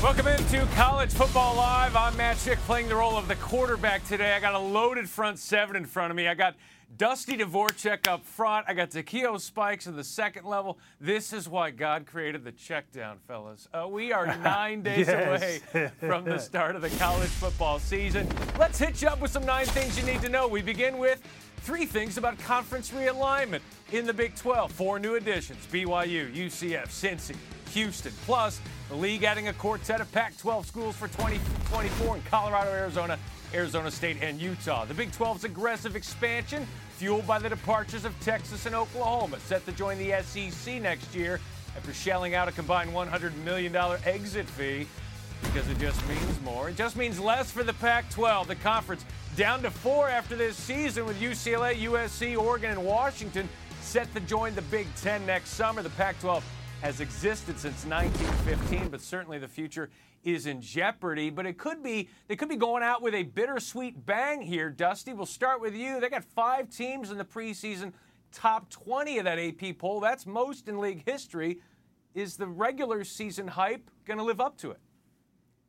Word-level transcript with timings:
Welcome 0.00 0.28
into 0.28 0.64
College 0.76 1.12
Football 1.12 1.56
Live. 1.56 1.96
I'm 1.96 2.16
Matt 2.16 2.36
Schick 2.36 2.56
playing 2.58 2.88
the 2.88 2.94
role 2.94 3.16
of 3.16 3.26
the 3.26 3.34
quarterback 3.34 4.06
today. 4.06 4.32
I 4.32 4.38
got 4.38 4.54
a 4.54 4.58
loaded 4.58 5.10
front 5.10 5.40
seven 5.40 5.74
in 5.74 5.84
front 5.84 6.12
of 6.12 6.16
me. 6.16 6.28
I 6.28 6.34
got 6.34 6.54
Dusty 6.96 7.36
Dvoracek 7.36 8.06
up 8.06 8.24
front. 8.24 8.66
I 8.68 8.74
got 8.74 8.92
Takeo 8.92 9.38
Spikes 9.38 9.88
in 9.88 9.96
the 9.96 10.04
second 10.04 10.46
level. 10.46 10.78
This 11.00 11.32
is 11.32 11.48
why 11.48 11.72
God 11.72 12.06
created 12.06 12.44
the 12.44 12.52
check 12.52 12.92
down, 12.92 13.18
fellas. 13.26 13.68
Uh, 13.74 13.88
we 13.88 14.12
are 14.12 14.26
nine 14.44 14.82
days 14.82 15.08
away 15.08 15.60
from 15.98 16.24
the 16.24 16.38
start 16.38 16.76
of 16.76 16.82
the 16.82 16.90
college 16.90 17.28
football 17.28 17.80
season. 17.80 18.28
Let's 18.56 18.78
hit 18.78 19.02
you 19.02 19.08
up 19.08 19.20
with 19.20 19.32
some 19.32 19.44
nine 19.44 19.66
things 19.66 19.98
you 19.98 20.04
need 20.04 20.22
to 20.22 20.28
know. 20.28 20.46
We 20.46 20.62
begin 20.62 20.98
with 20.98 21.20
three 21.62 21.86
things 21.86 22.18
about 22.18 22.38
conference 22.38 22.92
realignment 22.92 23.60
in 23.92 24.06
the 24.06 24.12
Big 24.12 24.34
12. 24.34 24.70
Four 24.72 24.98
new 24.98 25.14
additions 25.16 25.66
BYU, 25.66 26.32
UCF, 26.34 26.88
Cincy, 26.88 27.36
Houston. 27.72 28.12
Plus, 28.24 28.60
the 28.88 28.94
league 28.94 29.24
adding 29.24 29.48
a 29.48 29.52
quartet 29.52 30.00
of 30.00 30.10
Pac 30.12 30.36
12 30.38 30.66
schools 30.66 30.96
for 30.96 31.08
2024 31.08 32.16
in 32.16 32.22
Colorado, 32.22 32.70
Arizona, 32.70 33.18
Arizona 33.54 33.90
State, 33.90 34.18
and 34.22 34.40
Utah. 34.40 34.84
The 34.84 34.94
Big 34.94 35.10
12's 35.12 35.44
aggressive 35.44 35.96
expansion, 35.96 36.66
fueled 36.96 37.26
by 37.26 37.38
the 37.38 37.48
departures 37.48 38.04
of 38.04 38.18
Texas 38.20 38.66
and 38.66 38.74
Oklahoma, 38.74 39.38
set 39.40 39.64
to 39.66 39.72
join 39.72 39.98
the 39.98 40.22
SEC 40.22 40.80
next 40.80 41.14
year 41.14 41.40
after 41.76 41.92
shelling 41.92 42.34
out 42.34 42.48
a 42.48 42.52
combined 42.52 42.90
$100 42.90 43.34
million 43.44 43.74
exit 44.04 44.46
fee 44.46 44.86
because 45.42 45.68
it 45.68 45.78
just 45.78 46.06
means 46.08 46.40
more. 46.42 46.68
It 46.68 46.76
just 46.76 46.96
means 46.96 47.20
less 47.20 47.50
for 47.50 47.62
the 47.62 47.74
Pac 47.74 48.10
12. 48.10 48.48
The 48.48 48.56
conference 48.56 49.04
down 49.36 49.62
to 49.62 49.70
four 49.70 50.08
after 50.08 50.34
this 50.34 50.56
season 50.56 51.06
with 51.06 51.20
UCLA, 51.20 51.76
USC, 51.82 52.36
Oregon, 52.36 52.72
and 52.72 52.84
Washington 52.84 53.48
set 53.80 54.12
to 54.14 54.20
join 54.20 54.54
the 54.54 54.62
Big 54.62 54.86
Ten 54.96 55.24
next 55.26 55.50
summer. 55.50 55.82
The 55.82 55.90
Pac 55.90 56.20
12 56.20 56.44
has 56.82 57.00
existed 57.00 57.58
since 57.58 57.84
1915, 57.84 58.88
but 58.88 59.00
certainly 59.00 59.38
the 59.38 59.48
future 59.48 59.90
is 60.24 60.46
in 60.46 60.60
jeopardy. 60.60 61.30
But 61.30 61.46
it 61.46 61.58
could 61.58 61.82
be 61.82 62.08
they 62.28 62.36
could 62.36 62.48
be 62.48 62.56
going 62.56 62.82
out 62.82 63.02
with 63.02 63.14
a 63.14 63.22
bittersweet 63.22 64.04
bang 64.06 64.42
here. 64.42 64.70
Dusty, 64.70 65.12
we'll 65.12 65.26
start 65.26 65.60
with 65.60 65.74
you. 65.74 66.00
They 66.00 66.08
got 66.08 66.24
five 66.24 66.70
teams 66.70 67.10
in 67.10 67.18
the 67.18 67.24
preseason 67.24 67.92
top 68.32 68.70
20 68.70 69.18
of 69.18 69.24
that 69.24 69.38
AP 69.38 69.78
poll. 69.78 70.00
That's 70.00 70.26
most 70.26 70.68
in 70.68 70.78
league 70.78 71.02
history. 71.06 71.60
Is 72.14 72.36
the 72.36 72.46
regular 72.46 73.04
season 73.04 73.48
hype 73.48 73.90
going 74.04 74.18
to 74.18 74.24
live 74.24 74.40
up 74.40 74.58
to 74.58 74.70
it? 74.70 74.80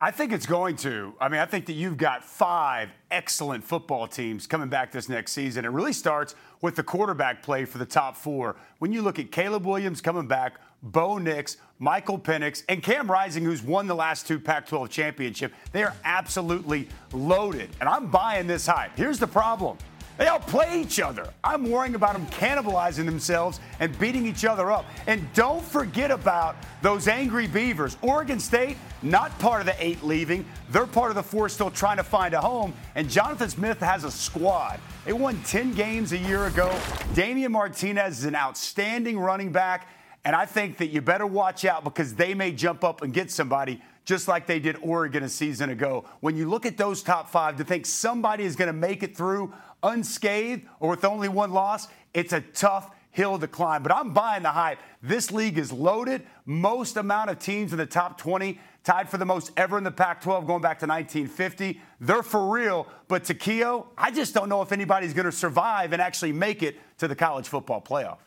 I 0.02 0.10
think 0.10 0.32
it's 0.32 0.46
going 0.46 0.76
to. 0.76 1.12
I 1.20 1.28
mean, 1.28 1.40
I 1.40 1.44
think 1.44 1.66
that 1.66 1.74
you've 1.74 1.98
got 1.98 2.24
five 2.24 2.88
excellent 3.10 3.62
football 3.62 4.08
teams 4.08 4.46
coming 4.46 4.70
back 4.70 4.92
this 4.92 5.10
next 5.10 5.32
season. 5.32 5.66
It 5.66 5.72
really 5.72 5.92
starts 5.92 6.34
with 6.62 6.74
the 6.74 6.82
quarterback 6.82 7.42
play 7.42 7.66
for 7.66 7.76
the 7.76 7.84
top 7.84 8.16
four. 8.16 8.56
When 8.78 8.94
you 8.94 9.02
look 9.02 9.18
at 9.18 9.30
Caleb 9.30 9.66
Williams 9.66 10.00
coming 10.00 10.26
back, 10.26 10.54
Bo 10.82 11.18
Nix, 11.18 11.58
Michael 11.78 12.18
Penix, 12.18 12.62
and 12.70 12.82
Cam 12.82 13.10
Rising, 13.10 13.44
who's 13.44 13.62
won 13.62 13.86
the 13.86 13.94
last 13.94 14.26
two 14.26 14.40
Pac 14.40 14.66
12 14.66 14.88
championship, 14.88 15.52
they 15.72 15.82
are 15.82 15.94
absolutely 16.02 16.88
loaded. 17.12 17.68
And 17.78 17.86
I'm 17.86 18.06
buying 18.06 18.46
this 18.46 18.66
hype. 18.66 18.96
Here's 18.96 19.18
the 19.18 19.26
problem 19.26 19.76
they 20.20 20.26
all 20.26 20.38
play 20.38 20.82
each 20.82 21.00
other. 21.00 21.26
I'm 21.42 21.70
worrying 21.70 21.94
about 21.94 22.12
them 22.12 22.26
cannibalizing 22.26 23.06
themselves 23.06 23.58
and 23.78 23.98
beating 23.98 24.26
each 24.26 24.44
other 24.44 24.70
up. 24.70 24.84
And 25.06 25.26
don't 25.32 25.64
forget 25.64 26.10
about 26.10 26.56
those 26.82 27.08
angry 27.08 27.46
Beavers. 27.46 27.96
Oregon 28.02 28.38
State, 28.38 28.76
not 29.00 29.36
part 29.38 29.60
of 29.60 29.66
the 29.66 29.82
eight 29.82 30.02
leaving. 30.02 30.44
They're 30.68 30.86
part 30.86 31.08
of 31.10 31.14
the 31.14 31.22
four 31.22 31.48
still 31.48 31.70
trying 31.70 31.96
to 31.96 32.04
find 32.04 32.34
a 32.34 32.40
home. 32.42 32.74
And 32.96 33.08
Jonathan 33.08 33.48
Smith 33.48 33.80
has 33.80 34.04
a 34.04 34.10
squad. 34.10 34.78
They 35.06 35.14
won 35.14 35.42
10 35.44 35.72
games 35.72 36.12
a 36.12 36.18
year 36.18 36.48
ago. 36.48 36.70
Damien 37.14 37.52
Martinez 37.52 38.18
is 38.18 38.24
an 38.26 38.34
outstanding 38.34 39.18
running 39.18 39.52
back. 39.52 39.88
And 40.26 40.36
I 40.36 40.44
think 40.44 40.76
that 40.76 40.88
you 40.88 41.00
better 41.00 41.26
watch 41.26 41.64
out 41.64 41.82
because 41.82 42.14
they 42.14 42.34
may 42.34 42.52
jump 42.52 42.84
up 42.84 43.00
and 43.00 43.14
get 43.14 43.30
somebody 43.30 43.80
just 44.10 44.26
like 44.26 44.44
they 44.48 44.58
did 44.58 44.76
Oregon 44.82 45.22
a 45.22 45.28
season 45.28 45.70
ago. 45.70 46.04
When 46.18 46.36
you 46.36 46.50
look 46.50 46.66
at 46.66 46.76
those 46.76 47.00
top 47.00 47.30
five, 47.30 47.56
to 47.58 47.64
think 47.64 47.86
somebody 47.86 48.42
is 48.42 48.56
going 48.56 48.66
to 48.66 48.72
make 48.72 49.04
it 49.04 49.16
through 49.16 49.54
unscathed 49.84 50.66
or 50.80 50.90
with 50.90 51.04
only 51.04 51.28
one 51.28 51.52
loss, 51.52 51.86
it's 52.12 52.32
a 52.32 52.40
tough 52.40 52.90
hill 53.12 53.38
to 53.38 53.46
climb. 53.46 53.84
But 53.84 53.94
I'm 53.94 54.12
buying 54.12 54.42
the 54.42 54.50
hype. 54.50 54.80
This 55.00 55.30
league 55.30 55.58
is 55.58 55.70
loaded. 55.70 56.26
Most 56.44 56.96
amount 56.96 57.30
of 57.30 57.38
teams 57.38 57.70
in 57.70 57.78
the 57.78 57.86
top 57.86 58.18
20, 58.18 58.58
tied 58.82 59.08
for 59.08 59.16
the 59.16 59.24
most 59.24 59.52
ever 59.56 59.78
in 59.78 59.84
the 59.84 59.92
Pac 59.92 60.22
12 60.22 60.44
going 60.44 60.60
back 60.60 60.80
to 60.80 60.86
1950. 60.86 61.80
They're 62.00 62.24
for 62.24 62.52
real. 62.52 62.88
But 63.06 63.22
Takeo, 63.22 63.86
I 63.96 64.10
just 64.10 64.34
don't 64.34 64.48
know 64.48 64.60
if 64.60 64.72
anybody's 64.72 65.14
going 65.14 65.26
to 65.26 65.32
survive 65.32 65.92
and 65.92 66.02
actually 66.02 66.32
make 66.32 66.64
it 66.64 66.76
to 66.98 67.06
the 67.06 67.14
college 67.14 67.46
football 67.46 67.80
playoff. 67.80 68.18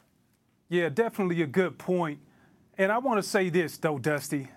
Yeah, 0.69 0.87
definitely 0.87 1.41
a 1.41 1.47
good 1.47 1.77
point. 1.77 2.19
And 2.77 2.89
I 2.89 2.99
want 2.99 3.21
to 3.21 3.29
say 3.29 3.49
this, 3.49 3.75
though, 3.77 3.99
Dusty. 3.99 4.47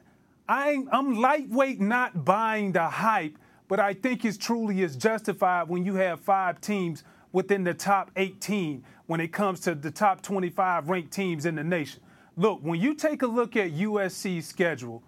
I, 0.48 0.84
I'm 0.92 1.20
lightweight 1.20 1.80
not 1.80 2.24
buying 2.24 2.72
the 2.72 2.88
hype 2.88 3.38
but 3.68 3.80
I 3.80 3.94
think 3.94 4.24
it 4.24 4.38
truly 4.40 4.82
is 4.82 4.96
justified 4.96 5.68
when 5.68 5.84
you 5.84 5.94
have 5.96 6.20
five 6.20 6.60
teams 6.60 7.04
within 7.32 7.64
the 7.64 7.74
top 7.74 8.10
18 8.16 8.84
when 9.06 9.20
it 9.20 9.32
comes 9.32 9.60
to 9.60 9.74
the 9.74 9.90
top 9.90 10.22
25 10.22 10.88
ranked 10.88 11.12
teams 11.12 11.46
in 11.46 11.56
the 11.56 11.64
nation. 11.64 12.00
Look, 12.36 12.60
when 12.62 12.80
you 12.80 12.94
take 12.94 13.22
a 13.22 13.26
look 13.26 13.56
at 13.56 13.72
USC's 13.72 14.46
schedule, 14.46 15.02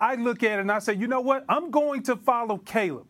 I 0.00 0.16
look 0.16 0.42
at 0.42 0.58
it 0.58 0.60
and 0.60 0.72
I 0.72 0.80
say, 0.80 0.94
you 0.94 1.06
know 1.06 1.20
what? 1.20 1.44
I'm 1.48 1.70
going 1.70 2.02
to 2.04 2.16
follow 2.16 2.58
Caleb. 2.58 3.06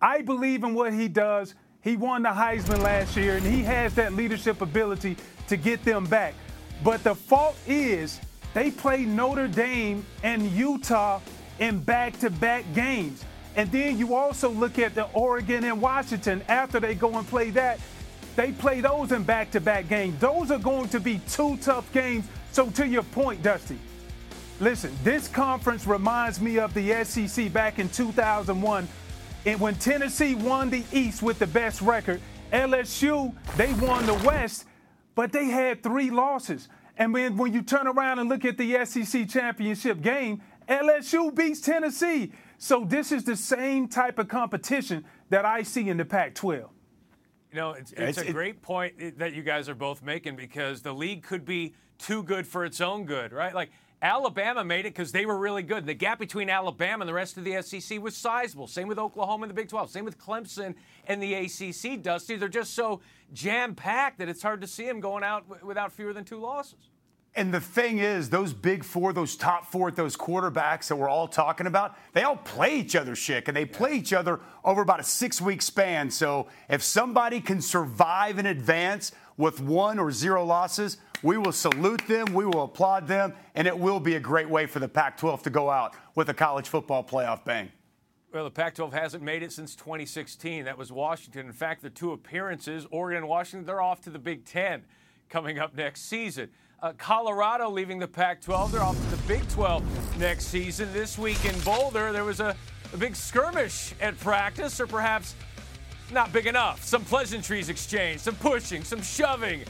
I 0.00 0.22
believe 0.22 0.62
in 0.62 0.74
what 0.74 0.92
he 0.92 1.08
does. 1.08 1.54
He 1.80 1.96
won 1.96 2.22
the 2.22 2.28
Heisman 2.28 2.82
last 2.82 3.16
year 3.16 3.36
and 3.36 3.46
he 3.46 3.62
has 3.62 3.94
that 3.94 4.12
leadership 4.12 4.60
ability 4.60 5.16
to 5.48 5.56
get 5.56 5.84
them 5.84 6.04
back. 6.04 6.34
But 6.84 7.02
the 7.02 7.14
fault 7.14 7.56
is 7.66 8.20
they 8.54 8.70
play 8.70 9.04
Notre 9.04 9.48
Dame 9.48 10.04
and 10.22 10.42
Utah 10.50 11.20
in 11.58 11.80
back 11.80 12.18
to 12.20 12.30
back 12.30 12.64
games. 12.74 13.24
And 13.56 13.70
then 13.72 13.98
you 13.98 14.14
also 14.14 14.50
look 14.50 14.78
at 14.78 14.94
the 14.94 15.06
Oregon 15.12 15.64
and 15.64 15.80
Washington 15.80 16.42
after 16.48 16.78
they 16.78 16.94
go 16.94 17.16
and 17.16 17.26
play 17.26 17.50
that. 17.50 17.80
They 18.36 18.52
play 18.52 18.80
those 18.80 19.10
in 19.10 19.24
back 19.24 19.50
to 19.52 19.60
back 19.60 19.88
games. 19.88 20.20
Those 20.20 20.50
are 20.50 20.58
going 20.58 20.88
to 20.90 21.00
be 21.00 21.20
two 21.28 21.56
tough 21.56 21.92
games. 21.92 22.24
So, 22.52 22.70
to 22.70 22.86
your 22.86 23.02
point, 23.02 23.42
Dusty, 23.42 23.78
listen, 24.60 24.96
this 25.02 25.26
conference 25.26 25.86
reminds 25.86 26.40
me 26.40 26.58
of 26.58 26.72
the 26.72 27.04
SEC 27.04 27.52
back 27.52 27.78
in 27.78 27.88
2001 27.88 28.88
and 29.44 29.60
when 29.60 29.74
Tennessee 29.76 30.34
won 30.34 30.70
the 30.70 30.84
East 30.92 31.22
with 31.22 31.38
the 31.38 31.46
best 31.46 31.80
record. 31.80 32.20
LSU, 32.52 33.34
they 33.56 33.72
won 33.74 34.06
the 34.06 34.14
West, 34.14 34.64
but 35.14 35.32
they 35.32 35.46
had 35.46 35.82
three 35.82 36.10
losses. 36.10 36.68
And 36.98 37.14
then 37.14 37.36
when 37.36 37.54
you 37.54 37.62
turn 37.62 37.86
around 37.86 38.18
and 38.18 38.28
look 38.28 38.44
at 38.44 38.58
the 38.58 38.84
SEC 38.84 39.28
championship 39.28 40.02
game, 40.02 40.42
LSU 40.68 41.34
beats 41.34 41.60
Tennessee. 41.60 42.32
So 42.58 42.84
this 42.84 43.12
is 43.12 43.22
the 43.24 43.36
same 43.36 43.88
type 43.88 44.18
of 44.18 44.26
competition 44.28 45.04
that 45.30 45.44
I 45.44 45.62
see 45.62 45.88
in 45.88 45.96
the 45.96 46.04
Pac 46.04 46.34
12. 46.34 46.70
You 47.52 47.56
know, 47.56 47.70
it's, 47.70 47.92
it's, 47.92 48.18
it's 48.18 48.28
a 48.28 48.32
great 48.32 48.60
point 48.60 49.18
that 49.18 49.32
you 49.32 49.42
guys 49.42 49.68
are 49.68 49.74
both 49.74 50.02
making 50.02 50.36
because 50.36 50.82
the 50.82 50.92
league 50.92 51.22
could 51.22 51.44
be 51.46 51.72
too 51.98 52.22
good 52.22 52.46
for 52.46 52.64
its 52.64 52.80
own 52.80 53.04
good, 53.04 53.32
right? 53.32 53.54
Like 53.54 53.70
Alabama 54.00 54.64
made 54.64 54.86
it 54.86 54.94
because 54.94 55.10
they 55.10 55.26
were 55.26 55.36
really 55.36 55.62
good. 55.62 55.84
The 55.84 55.94
gap 55.94 56.18
between 56.18 56.48
Alabama 56.48 57.02
and 57.02 57.08
the 57.08 57.14
rest 57.14 57.36
of 57.36 57.44
the 57.44 57.60
SEC 57.62 58.00
was 58.00 58.16
sizable. 58.16 58.68
Same 58.68 58.86
with 58.86 58.98
Oklahoma 58.98 59.44
and 59.44 59.50
the 59.50 59.54
Big 59.54 59.68
12. 59.68 59.90
Same 59.90 60.04
with 60.04 60.18
Clemson 60.18 60.74
and 61.06 61.20
the 61.22 61.34
ACC, 61.34 62.00
Dusty. 62.00 62.36
They're 62.36 62.48
just 62.48 62.74
so 62.74 63.00
jam 63.32 63.74
packed 63.74 64.18
that 64.18 64.28
it's 64.28 64.42
hard 64.42 64.60
to 64.60 64.66
see 64.66 64.84
them 64.84 65.00
going 65.00 65.24
out 65.24 65.48
w- 65.48 65.66
without 65.66 65.92
fewer 65.92 66.12
than 66.12 66.24
two 66.24 66.38
losses. 66.38 66.90
And 67.34 67.52
the 67.52 67.60
thing 67.60 67.98
is, 67.98 68.30
those 68.30 68.52
big 68.52 68.82
four, 68.82 69.12
those 69.12 69.36
top 69.36 69.66
four, 69.66 69.90
those 69.90 70.16
quarterbacks 70.16 70.88
that 70.88 70.96
we're 70.96 71.08
all 71.08 71.28
talking 71.28 71.66
about, 71.66 71.96
they 72.12 72.22
all 72.22 72.36
play 72.36 72.78
each 72.78 72.96
other 72.96 73.14
shit, 73.14 73.46
and 73.48 73.56
they 73.56 73.64
play 73.64 73.94
each 73.94 74.12
other 74.12 74.40
over 74.64 74.82
about 74.82 74.98
a 74.98 75.04
six 75.04 75.40
week 75.40 75.62
span. 75.62 76.10
So 76.10 76.48
if 76.68 76.82
somebody 76.82 77.40
can 77.40 77.60
survive 77.60 78.38
in 78.38 78.46
advance 78.46 79.12
with 79.36 79.60
one 79.60 79.98
or 79.98 80.10
zero 80.10 80.44
losses, 80.44 80.96
We 81.22 81.36
will 81.36 81.52
salute 81.52 82.06
them, 82.06 82.32
we 82.32 82.44
will 82.44 82.62
applaud 82.62 83.08
them, 83.08 83.34
and 83.56 83.66
it 83.66 83.76
will 83.76 83.98
be 83.98 84.14
a 84.14 84.20
great 84.20 84.48
way 84.48 84.66
for 84.66 84.78
the 84.78 84.88
Pac 84.88 85.16
12 85.16 85.42
to 85.44 85.50
go 85.50 85.68
out 85.68 85.94
with 86.14 86.28
a 86.28 86.34
college 86.34 86.68
football 86.68 87.02
playoff 87.02 87.44
bang. 87.44 87.72
Well, 88.32 88.44
the 88.44 88.50
Pac 88.50 88.74
12 88.76 88.92
hasn't 88.92 89.24
made 89.24 89.42
it 89.42 89.52
since 89.52 89.74
2016. 89.74 90.66
That 90.66 90.78
was 90.78 90.92
Washington. 90.92 91.46
In 91.46 91.52
fact, 91.52 91.82
the 91.82 91.90
two 91.90 92.12
appearances, 92.12 92.86
Oregon 92.90 93.18
and 93.18 93.28
Washington, 93.28 93.66
they're 93.66 93.82
off 93.82 94.00
to 94.02 94.10
the 94.10 94.18
Big 94.18 94.44
Ten 94.44 94.84
coming 95.28 95.58
up 95.58 95.74
next 95.74 96.02
season. 96.02 96.50
Uh, 96.80 96.92
Colorado 96.96 97.68
leaving 97.68 97.98
the 97.98 98.06
Pac 98.06 98.40
12, 98.40 98.70
they're 98.70 98.82
off 98.82 98.96
to 98.96 99.16
the 99.16 99.22
Big 99.26 99.48
12 99.48 100.18
next 100.20 100.46
season. 100.46 100.92
This 100.92 101.18
week 101.18 101.44
in 101.44 101.58
Boulder, 101.60 102.12
there 102.12 102.24
was 102.24 102.38
a, 102.38 102.54
a 102.92 102.96
big 102.96 103.16
skirmish 103.16 103.92
at 104.00 104.16
practice, 104.20 104.78
or 104.78 104.86
perhaps 104.86 105.34
not 106.12 106.32
big 106.32 106.46
enough. 106.46 106.84
Some 106.84 107.04
pleasantries 107.04 107.70
exchanged, 107.70 108.20
some 108.20 108.36
pushing, 108.36 108.84
some 108.84 109.02
shoving. 109.02 109.64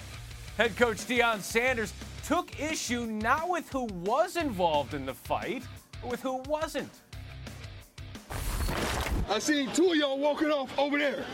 Head 0.58 0.76
coach 0.76 0.96
Deion 1.06 1.40
Sanders 1.40 1.93
took 2.25 2.58
issue 2.58 3.06
not 3.06 3.49
with 3.49 3.70
who 3.70 3.84
was 3.84 4.34
involved 4.34 4.93
in 4.93 5.06
the 5.06 5.14
fight, 5.14 5.62
but 6.02 6.10
with 6.10 6.20
who 6.20 6.38
wasn't. 6.49 6.90
I 9.31 9.38
seen 9.38 9.70
two 9.72 9.93
of 9.93 9.94
y'all 9.94 10.19
walking 10.19 10.50
off 10.50 10.76
over 10.76 10.99
there, 10.99 11.25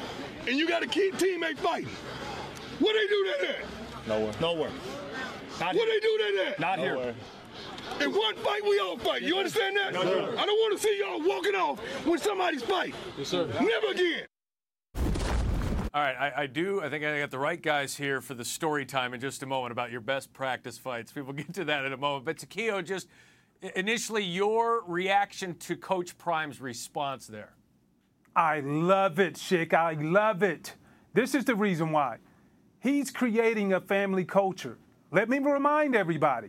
and 0.46 0.58
you 0.58 0.68
got 0.68 0.82
a 0.82 0.86
key 0.86 1.10
teammate 1.14 1.56
fighting. 1.56 1.88
What 2.80 2.92
they 2.92 3.06
do 3.06 3.32
that 3.40 3.48
at? 3.60 4.06
Nowhere. 4.06 4.32
Nowhere. 4.42 4.70
Not 5.58 5.74
What 5.74 5.74
here. 5.74 5.86
they 5.86 6.00
do 6.00 6.18
that 6.18 6.46
at? 6.52 6.60
Not 6.60 6.78
Nowhere. 6.80 7.14
here. 7.98 8.06
In 8.06 8.12
one 8.14 8.34
fight, 8.36 8.62
we 8.62 8.78
all 8.78 8.98
fight. 8.98 9.22
You 9.22 9.38
understand 9.38 9.74
that? 9.78 9.94
No, 9.94 10.02
sir. 10.02 10.34
I 10.36 10.44
don't 10.44 10.58
want 10.58 10.76
to 10.76 10.86
see 10.86 11.00
y'all 11.00 11.26
walking 11.26 11.54
off 11.54 11.78
when 12.04 12.18
somebody's 12.18 12.62
fight. 12.62 12.94
Yes, 13.16 13.28
sir. 13.28 13.46
Never 13.46 13.86
again. 13.92 14.26
All 15.94 16.02
right, 16.02 16.16
I, 16.18 16.42
I 16.42 16.46
do. 16.48 16.82
I 16.82 16.90
think 16.90 17.04
I 17.04 17.20
got 17.20 17.30
the 17.30 17.38
right 17.38 17.62
guys 17.62 17.96
here 17.96 18.20
for 18.20 18.34
the 18.34 18.44
story 18.44 18.84
time 18.84 19.14
in 19.14 19.20
just 19.20 19.44
a 19.44 19.46
moment 19.46 19.70
about 19.70 19.92
your 19.92 20.00
best 20.00 20.32
practice 20.32 20.76
fights. 20.76 21.14
We 21.14 21.22
will 21.22 21.34
get 21.34 21.54
to 21.54 21.64
that 21.66 21.84
in 21.84 21.92
a 21.92 21.96
moment. 21.96 22.24
But 22.24 22.38
Takeo, 22.38 22.82
just 22.82 23.06
initially 23.76 24.24
your 24.24 24.82
reaction 24.88 25.54
to 25.60 25.76
Coach 25.76 26.18
Prime's 26.18 26.60
response 26.60 27.28
there. 27.28 27.52
I 28.34 28.58
love 28.58 29.20
it, 29.20 29.34
Schick. 29.34 29.72
I 29.72 29.92
love 29.92 30.42
it. 30.42 30.74
This 31.12 31.32
is 31.32 31.44
the 31.44 31.54
reason 31.54 31.92
why. 31.92 32.16
He's 32.80 33.12
creating 33.12 33.72
a 33.72 33.80
family 33.80 34.24
culture. 34.24 34.78
Let 35.12 35.28
me 35.28 35.38
remind 35.38 35.94
everybody 35.94 36.48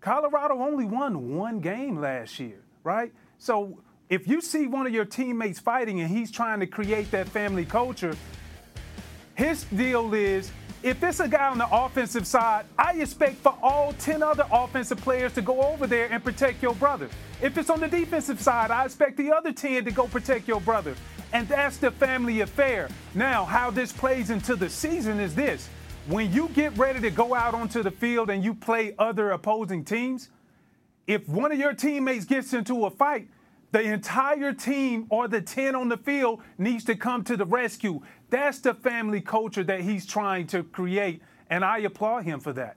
Colorado 0.00 0.54
only 0.54 0.84
won 0.84 1.36
one 1.36 1.60
game 1.60 1.94
last 2.00 2.40
year, 2.40 2.64
right? 2.82 3.12
So 3.38 3.78
if 4.08 4.26
you 4.26 4.40
see 4.40 4.66
one 4.66 4.88
of 4.88 4.92
your 4.92 5.04
teammates 5.04 5.60
fighting 5.60 6.00
and 6.00 6.10
he's 6.10 6.32
trying 6.32 6.58
to 6.58 6.66
create 6.66 7.12
that 7.12 7.28
family 7.28 7.64
culture, 7.64 8.16
his 9.40 9.64
deal 9.64 10.12
is 10.12 10.52
if 10.82 11.02
it's 11.02 11.18
a 11.20 11.26
guy 11.26 11.48
on 11.48 11.56
the 11.56 11.68
offensive 11.72 12.26
side, 12.26 12.66
I 12.78 12.92
expect 12.92 13.36
for 13.36 13.56
all 13.62 13.94
10 13.94 14.22
other 14.22 14.44
offensive 14.52 14.98
players 14.98 15.32
to 15.32 15.40
go 15.40 15.62
over 15.62 15.86
there 15.86 16.12
and 16.12 16.22
protect 16.22 16.62
your 16.62 16.74
brother. 16.74 17.08
If 17.40 17.56
it's 17.56 17.70
on 17.70 17.80
the 17.80 17.88
defensive 17.88 18.38
side, 18.38 18.70
I 18.70 18.84
expect 18.84 19.16
the 19.16 19.32
other 19.32 19.50
10 19.50 19.86
to 19.86 19.90
go 19.92 20.08
protect 20.08 20.46
your 20.46 20.60
brother. 20.60 20.94
And 21.32 21.48
that's 21.48 21.78
the 21.78 21.90
family 21.90 22.42
affair. 22.42 22.90
Now, 23.14 23.46
how 23.46 23.70
this 23.70 23.94
plays 23.94 24.28
into 24.28 24.56
the 24.56 24.68
season 24.68 25.18
is 25.20 25.34
this 25.34 25.70
when 26.06 26.30
you 26.34 26.48
get 26.48 26.76
ready 26.76 27.00
to 27.00 27.10
go 27.10 27.34
out 27.34 27.54
onto 27.54 27.82
the 27.82 27.90
field 27.90 28.28
and 28.28 28.44
you 28.44 28.52
play 28.52 28.94
other 28.98 29.30
opposing 29.30 29.86
teams, 29.86 30.28
if 31.06 31.26
one 31.30 31.50
of 31.50 31.58
your 31.58 31.72
teammates 31.72 32.26
gets 32.26 32.52
into 32.52 32.84
a 32.84 32.90
fight, 32.90 33.28
the 33.72 33.82
entire 33.82 34.52
team 34.52 35.06
or 35.10 35.28
the 35.28 35.40
10 35.40 35.76
on 35.76 35.88
the 35.88 35.96
field 35.96 36.42
needs 36.58 36.84
to 36.84 36.96
come 36.96 37.22
to 37.24 37.36
the 37.36 37.46
rescue. 37.46 38.00
That's 38.30 38.60
the 38.60 38.74
family 38.74 39.20
culture 39.20 39.64
that 39.64 39.80
he's 39.80 40.06
trying 40.06 40.46
to 40.48 40.62
create, 40.62 41.22
and 41.50 41.64
I 41.64 41.78
applaud 41.78 42.24
him 42.24 42.40
for 42.40 42.52
that. 42.54 42.76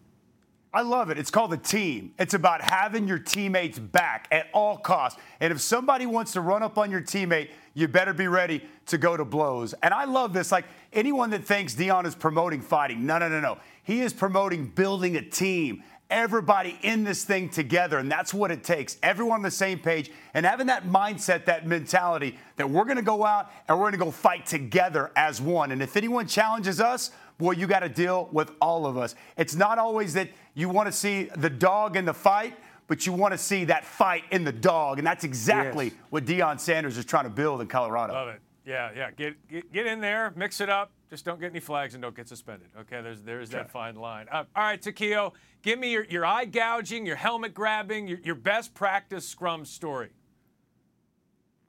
I 0.74 0.82
love 0.82 1.12
it. 1.12 1.20
It's 1.20 1.30
called 1.30 1.54
a 1.54 1.58
team. 1.58 2.14
It's 2.18 2.34
about 2.34 2.62
having 2.62 3.08
your 3.08 3.20
teammates 3.20 3.78
back 3.78 4.28
at 4.32 4.48
all 4.54 4.78
costs. 4.78 5.20
And 5.40 5.54
if 5.54 5.62
somebody 5.62 6.08
wants 6.08 6.32
to 6.32 6.42
run 6.42 6.64
up 6.64 6.80
on 6.80 6.90
your 6.90 7.02
teammate, 7.02 7.52
you 7.76 7.88
better 7.88 8.12
be 8.12 8.28
ready 8.28 8.64
to 8.88 8.98
go 8.98 9.16
to 9.16 9.24
blows. 9.24 9.74
And 9.84 9.94
I 9.94 10.06
love 10.06 10.34
this. 10.34 10.52
Like 10.52 10.66
anyone 10.92 11.30
that 11.30 11.46
thinks 11.46 11.76
Deion 11.76 12.08
is 12.08 12.16
promoting 12.16 12.60
fighting, 12.60 13.06
no, 13.06 13.20
no, 13.20 13.30
no, 13.30 13.40
no. 13.40 13.60
He 13.84 14.02
is 14.02 14.14
promoting 14.14 14.66
building 14.66 15.16
a 15.16 15.22
team. 15.22 15.84
Everybody 16.14 16.78
in 16.84 17.04
this 17.04 17.24
thing 17.24 17.50
together, 17.50 17.98
and 17.98 18.10
that's 18.12 18.36
what 18.36 18.52
it 18.52 18.64
takes. 18.64 18.98
Everyone 19.02 19.38
on 19.38 19.42
the 19.42 19.50
same 19.50 19.80
page 19.80 20.12
and 20.36 20.46
having 20.46 20.68
that 20.68 20.86
mindset, 20.86 21.46
that 21.46 21.66
mentality 21.66 22.38
that 22.56 22.70
we're 22.70 22.86
gonna 22.86 23.02
go 23.02 23.26
out 23.26 23.52
and 23.68 23.80
we're 23.80 23.88
gonna 23.88 23.98
go 23.98 24.12
fight 24.12 24.46
together 24.46 25.12
as 25.16 25.42
one. 25.42 25.72
And 25.72 25.82
if 25.82 25.98
anyone 25.98 26.28
challenges 26.28 26.80
us, 26.80 27.10
boy, 27.40 27.54
you 27.54 27.66
got 27.66 27.80
to 27.80 27.90
deal 27.90 28.30
with 28.32 28.52
all 28.62 28.86
of 28.86 28.96
us. 28.96 29.16
It's 29.38 29.56
not 29.56 29.80
always 29.80 30.14
that 30.14 30.30
you 30.54 30.70
want 30.70 30.86
to 30.86 30.92
see 30.92 31.32
the 31.36 31.50
dog 31.50 31.98
in 31.98 32.06
the 32.06 32.14
fight, 32.14 32.56
but 32.88 33.08
you 33.08 33.12
want 33.14 33.32
to 33.32 33.38
see 33.40 33.66
that 33.66 33.84
fight 33.84 34.24
in 34.30 34.44
the 34.44 34.52
dog. 34.52 35.00
And 35.00 35.08
that's 35.08 35.24
exactly 35.24 35.86
Yes. 35.86 35.94
what 36.12 36.26
Deion 36.26 36.60
Sanders 36.60 36.96
is 36.96 37.06
trying 37.06 37.24
to 37.24 37.32
build 37.32 37.60
in 37.62 37.68
Colorado. 37.68 38.14
Love 38.14 38.28
it. 38.28 38.42
Yeah, 38.66 38.92
yeah. 38.96 39.10
Get, 39.18 39.36
get 39.50 39.74
get 39.74 39.88
in 39.88 40.00
there, 40.00 40.32
mix 40.36 40.62
it 40.62 40.70
up. 40.70 40.92
Just 41.14 41.26
don't 41.26 41.40
get 41.40 41.52
any 41.52 41.60
flags 41.60 41.94
and 41.94 42.02
don't 42.02 42.16
get 42.16 42.28
suspended. 42.28 42.70
Okay, 42.76 43.00
there's 43.04 43.22
there's 43.22 43.52
that 43.52 43.70
fine 43.70 43.96
line. 43.96 44.26
Uh, 44.32 44.46
all 44.56 44.64
right, 44.64 44.82
Takeo, 44.82 45.34
give 45.62 45.78
me 45.78 45.92
your, 45.92 46.06
your 46.06 46.26
eye 46.26 46.46
gouging, 46.46 47.06
your 47.06 47.18
helmet 47.18 47.54
grabbing, 47.54 48.08
your, 48.08 48.18
your 48.24 48.34
best 48.34 48.74
practice 48.74 49.24
scrum 49.30 49.64
story. 49.64 50.10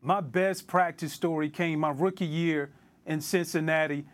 My 0.00 0.22
best 0.22 0.66
practice 0.66 1.12
story 1.12 1.50
came 1.50 1.80
my 1.80 1.90
rookie 1.90 2.24
year 2.24 2.72
in 3.04 3.20
Cincinnati. 3.20 4.06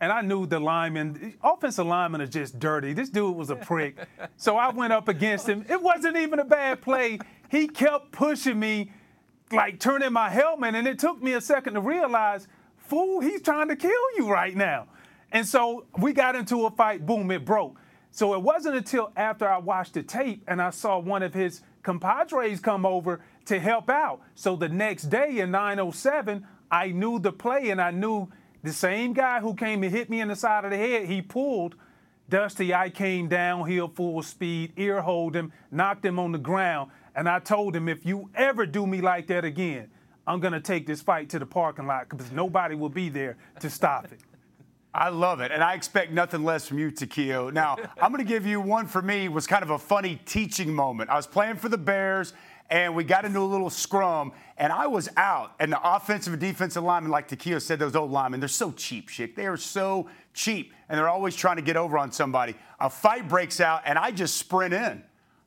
And 0.00 0.10
I 0.10 0.20
knew 0.20 0.46
the 0.46 0.58
lineman, 0.58 1.34
offensive 1.44 1.86
linemen 1.86 2.20
are 2.20 2.26
just 2.26 2.58
dirty. 2.58 2.92
This 2.92 3.08
dude 3.08 3.36
was 3.36 3.50
a 3.50 3.56
prick. 3.56 4.04
so 4.36 4.56
I 4.56 4.70
went 4.70 4.92
up 4.92 5.06
against 5.06 5.48
him. 5.48 5.64
It 5.68 5.80
wasn't 5.80 6.16
even 6.16 6.40
a 6.40 6.44
bad 6.44 6.82
play. 6.82 7.20
He 7.52 7.68
kept 7.68 8.10
pushing 8.10 8.58
me, 8.58 8.90
like 9.52 9.78
turning 9.78 10.12
my 10.12 10.28
helmet. 10.28 10.74
And 10.74 10.88
it 10.88 10.98
took 10.98 11.22
me 11.22 11.34
a 11.34 11.40
second 11.40 11.74
to 11.74 11.80
realize, 11.80 12.48
fool, 12.92 13.20
he's 13.20 13.40
trying 13.40 13.68
to 13.68 13.76
kill 13.76 13.90
you 14.18 14.30
right 14.30 14.54
now. 14.54 14.86
And 15.32 15.46
so 15.46 15.86
we 15.96 16.12
got 16.12 16.36
into 16.36 16.66
a 16.66 16.70
fight, 16.70 17.06
boom, 17.06 17.30
it 17.30 17.42
broke. 17.42 17.78
So 18.10 18.34
it 18.34 18.42
wasn't 18.42 18.76
until 18.76 19.10
after 19.16 19.48
I 19.48 19.56
watched 19.56 19.94
the 19.94 20.02
tape 20.02 20.44
and 20.46 20.60
I 20.60 20.68
saw 20.68 20.98
one 20.98 21.22
of 21.22 21.32
his 21.32 21.62
compadres 21.82 22.60
come 22.60 22.84
over 22.84 23.24
to 23.46 23.58
help 23.58 23.88
out. 23.88 24.20
So 24.34 24.56
the 24.56 24.68
next 24.68 25.04
day 25.04 25.38
in 25.38 25.50
907, 25.50 26.46
I 26.70 26.88
knew 26.88 27.18
the 27.18 27.32
play 27.32 27.70
and 27.70 27.80
I 27.80 27.92
knew 27.92 28.28
the 28.62 28.74
same 28.74 29.14
guy 29.14 29.40
who 29.40 29.54
came 29.54 29.82
and 29.82 29.90
hit 29.90 30.10
me 30.10 30.20
in 30.20 30.28
the 30.28 30.36
side 30.36 30.66
of 30.66 30.70
the 30.70 30.76
head, 30.76 31.06
he 31.06 31.22
pulled. 31.22 31.76
Dusty, 32.28 32.74
I 32.74 32.90
came 32.90 33.26
downhill 33.26 33.88
full 33.88 34.22
speed, 34.22 34.74
ear 34.76 35.00
hold 35.00 35.34
him, 35.34 35.50
knocked 35.70 36.04
him 36.04 36.18
on 36.18 36.32
the 36.32 36.38
ground, 36.38 36.90
and 37.16 37.26
I 37.26 37.38
told 37.38 37.74
him, 37.74 37.88
if 37.88 38.04
you 38.04 38.28
ever 38.34 38.66
do 38.66 38.86
me 38.86 39.00
like 39.00 39.28
that 39.28 39.46
again, 39.46 39.88
I'm 40.26 40.40
gonna 40.40 40.60
take 40.60 40.86
this 40.86 41.02
fight 41.02 41.28
to 41.30 41.38
the 41.38 41.46
parking 41.46 41.86
lot 41.86 42.08
because 42.08 42.30
nobody 42.32 42.74
will 42.74 42.88
be 42.88 43.08
there 43.08 43.36
to 43.60 43.68
stop 43.70 44.04
it. 44.12 44.20
I 44.94 45.08
love 45.08 45.40
it, 45.40 45.50
and 45.50 45.64
I 45.64 45.72
expect 45.74 46.12
nothing 46.12 46.44
less 46.44 46.68
from 46.68 46.78
you, 46.78 46.90
Takeo. 46.90 47.48
Now, 47.48 47.76
I'm 48.00 48.12
going 48.12 48.22
to 48.22 48.28
give 48.28 48.44
you 48.44 48.60
one 48.60 48.86
for 48.86 49.00
me 49.00 49.26
was 49.28 49.46
kind 49.46 49.62
of 49.62 49.70
a 49.70 49.78
funny 49.78 50.20
teaching 50.26 50.70
moment. 50.70 51.08
I 51.08 51.16
was 51.16 51.26
playing 51.26 51.56
for 51.56 51.70
the 51.70 51.78
Bears, 51.78 52.34
and 52.68 52.94
we 52.94 53.02
got 53.02 53.24
into 53.24 53.40
a 53.40 53.40
little 53.40 53.70
scrum, 53.70 54.32
and 54.58 54.70
I 54.70 54.86
was 54.86 55.08
out, 55.16 55.52
and 55.60 55.72
the 55.72 55.80
offensive 55.82 56.34
and 56.34 56.40
defensive 56.40 56.82
linemen, 56.82 57.10
like 57.10 57.26
Takeo 57.26 57.58
said, 57.58 57.78
those 57.78 57.96
old 57.96 58.10
linemen, 58.10 58.40
they're 58.40 58.50
so 58.50 58.70
cheap, 58.70 59.08
shit. 59.08 59.34
They 59.34 59.46
are 59.46 59.56
so 59.56 60.10
cheap, 60.34 60.74
and 60.90 60.98
they're 60.98 61.08
always 61.08 61.34
trying 61.34 61.56
to 61.56 61.62
get 61.62 61.78
over 61.78 61.96
on 61.96 62.12
somebody. 62.12 62.54
A 62.78 62.90
fight 62.90 63.28
breaks 63.28 63.60
out, 63.60 63.82
and 63.86 63.98
I 63.98 64.10
just 64.10 64.36
sprint 64.36 64.74
in. 64.74 65.02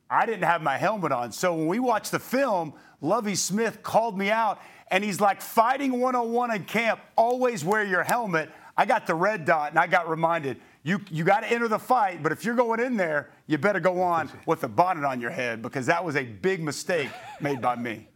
I 0.08 0.26
didn't 0.26 0.44
have 0.44 0.62
my 0.62 0.76
helmet 0.76 1.12
on. 1.12 1.32
So 1.32 1.54
when 1.54 1.66
we 1.66 1.78
watched 1.78 2.12
the 2.12 2.18
film, 2.18 2.74
Lovie 3.00 3.34
Smith 3.34 3.82
called 3.82 4.16
me 4.16 4.30
out, 4.30 4.60
and 4.90 5.02
he's 5.02 5.20
like, 5.20 5.40
fighting 5.42 5.92
101 6.00 6.50
in 6.54 6.64
camp, 6.64 7.00
always 7.16 7.64
wear 7.64 7.82
your 7.84 8.04
helmet. 8.04 8.50
I 8.76 8.86
got 8.86 9.06
the 9.06 9.14
red 9.14 9.44
dot, 9.44 9.70
and 9.70 9.78
I 9.78 9.86
got 9.86 10.08
reminded, 10.08 10.60
you, 10.84 11.00
you 11.10 11.24
got 11.24 11.40
to 11.40 11.50
enter 11.50 11.66
the 11.66 11.78
fight, 11.78 12.22
but 12.22 12.30
if 12.30 12.44
you're 12.44 12.54
going 12.54 12.78
in 12.78 12.96
there, 12.96 13.30
you 13.48 13.58
better 13.58 13.80
go 13.80 14.00
on 14.00 14.30
with 14.46 14.60
the 14.60 14.68
bonnet 14.68 15.04
on 15.04 15.20
your 15.20 15.30
head 15.30 15.60
because 15.62 15.86
that 15.86 16.04
was 16.04 16.14
a 16.14 16.24
big 16.24 16.62
mistake 16.62 17.10
made 17.40 17.60
by 17.60 17.74
me. 17.74 18.08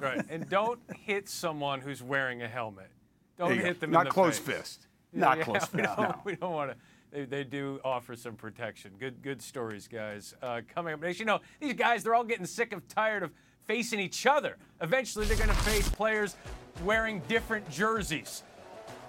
Right. 0.00 0.24
and 0.28 0.48
don't 0.48 0.80
hit 0.94 1.28
someone 1.28 1.80
who's 1.80 2.02
wearing 2.02 2.42
a 2.42 2.48
helmet. 2.48 2.90
Don't 3.38 3.48
There 3.48 3.56
you 3.56 3.62
go. 3.62 3.68
hit 3.68 3.80
them 3.80 3.90
Not 3.90 4.00
in 4.00 4.04
the 4.06 4.10
close 4.10 4.38
face. 4.38 4.56
fist. 4.56 4.86
Not 5.12 5.38
Yeah, 5.38 5.44
close 5.44 5.72
we 5.72 5.80
fist. 5.82 5.94
no. 5.98 6.14
we 6.24 6.36
don't 6.36 6.52
want 6.52 6.70
to. 6.72 6.76
They, 7.12 7.24
they 7.24 7.44
do 7.44 7.80
offer 7.84 8.14
some 8.14 8.34
protection. 8.34 8.92
Good 8.98 9.22
good 9.22 9.42
stories, 9.42 9.88
guys. 9.88 10.34
Uh, 10.42 10.60
coming 10.72 10.94
up 10.94 11.00
next, 11.00 11.18
you 11.18 11.26
know, 11.26 11.40
these 11.60 11.74
guys 11.74 12.04
they're 12.04 12.14
all 12.14 12.24
getting 12.24 12.46
sick 12.46 12.72
of 12.72 12.86
tired 12.88 13.22
of 13.22 13.32
facing 13.66 14.00
each 14.00 14.26
other. 14.26 14.56
Eventually, 14.80 15.26
they're 15.26 15.36
going 15.36 15.48
to 15.48 15.54
face 15.56 15.88
players 15.88 16.36
wearing 16.84 17.20
different 17.28 17.68
jerseys. 17.70 18.42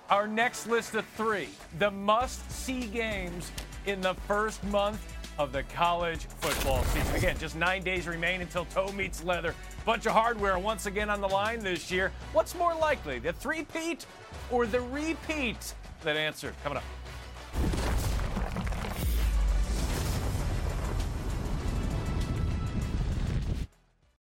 Our 0.10 0.28
next 0.28 0.68
list 0.68 0.96
of 0.96 1.06
three: 1.16 1.50
the 1.80 1.92
must-see 1.92 2.88
games 2.88 3.52
in 3.86 4.02
the 4.02 4.16
first 4.28 4.64
month 4.66 5.02
of 5.38 5.52
the 5.52 5.64
college 5.64 6.26
football 6.26 6.84
season. 6.86 7.16
Again, 7.16 7.38
just 7.38 7.56
nine 7.56 7.84
days 7.84 8.08
remain 8.08 8.42
until 8.42 8.66
toe 8.66 8.92
meets 8.92 9.24
leather. 9.24 9.56
Bunch 9.86 10.06
of 10.06 10.12
hardware 10.12 10.60
once 10.60 10.86
again 10.86 11.10
on 11.10 11.22
the 11.22 11.28
line 11.28 11.60
this 11.60 11.90
year. 11.90 12.12
What's 12.34 12.54
more 12.54 12.76
likely, 12.76 13.18
the 13.20 13.34
three-peat 13.34 14.06
or 14.52 14.68
the 14.68 14.82
repeat? 14.82 15.74
That 16.04 16.18
answer 16.18 16.54
coming 16.64 16.78
up. 16.78 16.84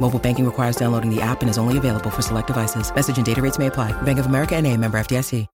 Mobile 0.00 0.18
banking 0.18 0.46
requires 0.46 0.76
downloading 0.76 1.14
the 1.14 1.20
app 1.20 1.42
and 1.42 1.50
is 1.50 1.58
only 1.58 1.76
available 1.76 2.08
for 2.08 2.22
select 2.22 2.46
devices. 2.46 2.94
Message 2.94 3.18
and 3.18 3.26
data 3.26 3.42
rates 3.42 3.58
may 3.58 3.66
apply. 3.66 3.92
Bank 4.02 4.18
of 4.18 4.26
America 4.26 4.56
and 4.56 4.66
a 4.66 4.74
member 4.74 4.98
FDIC. 4.98 5.46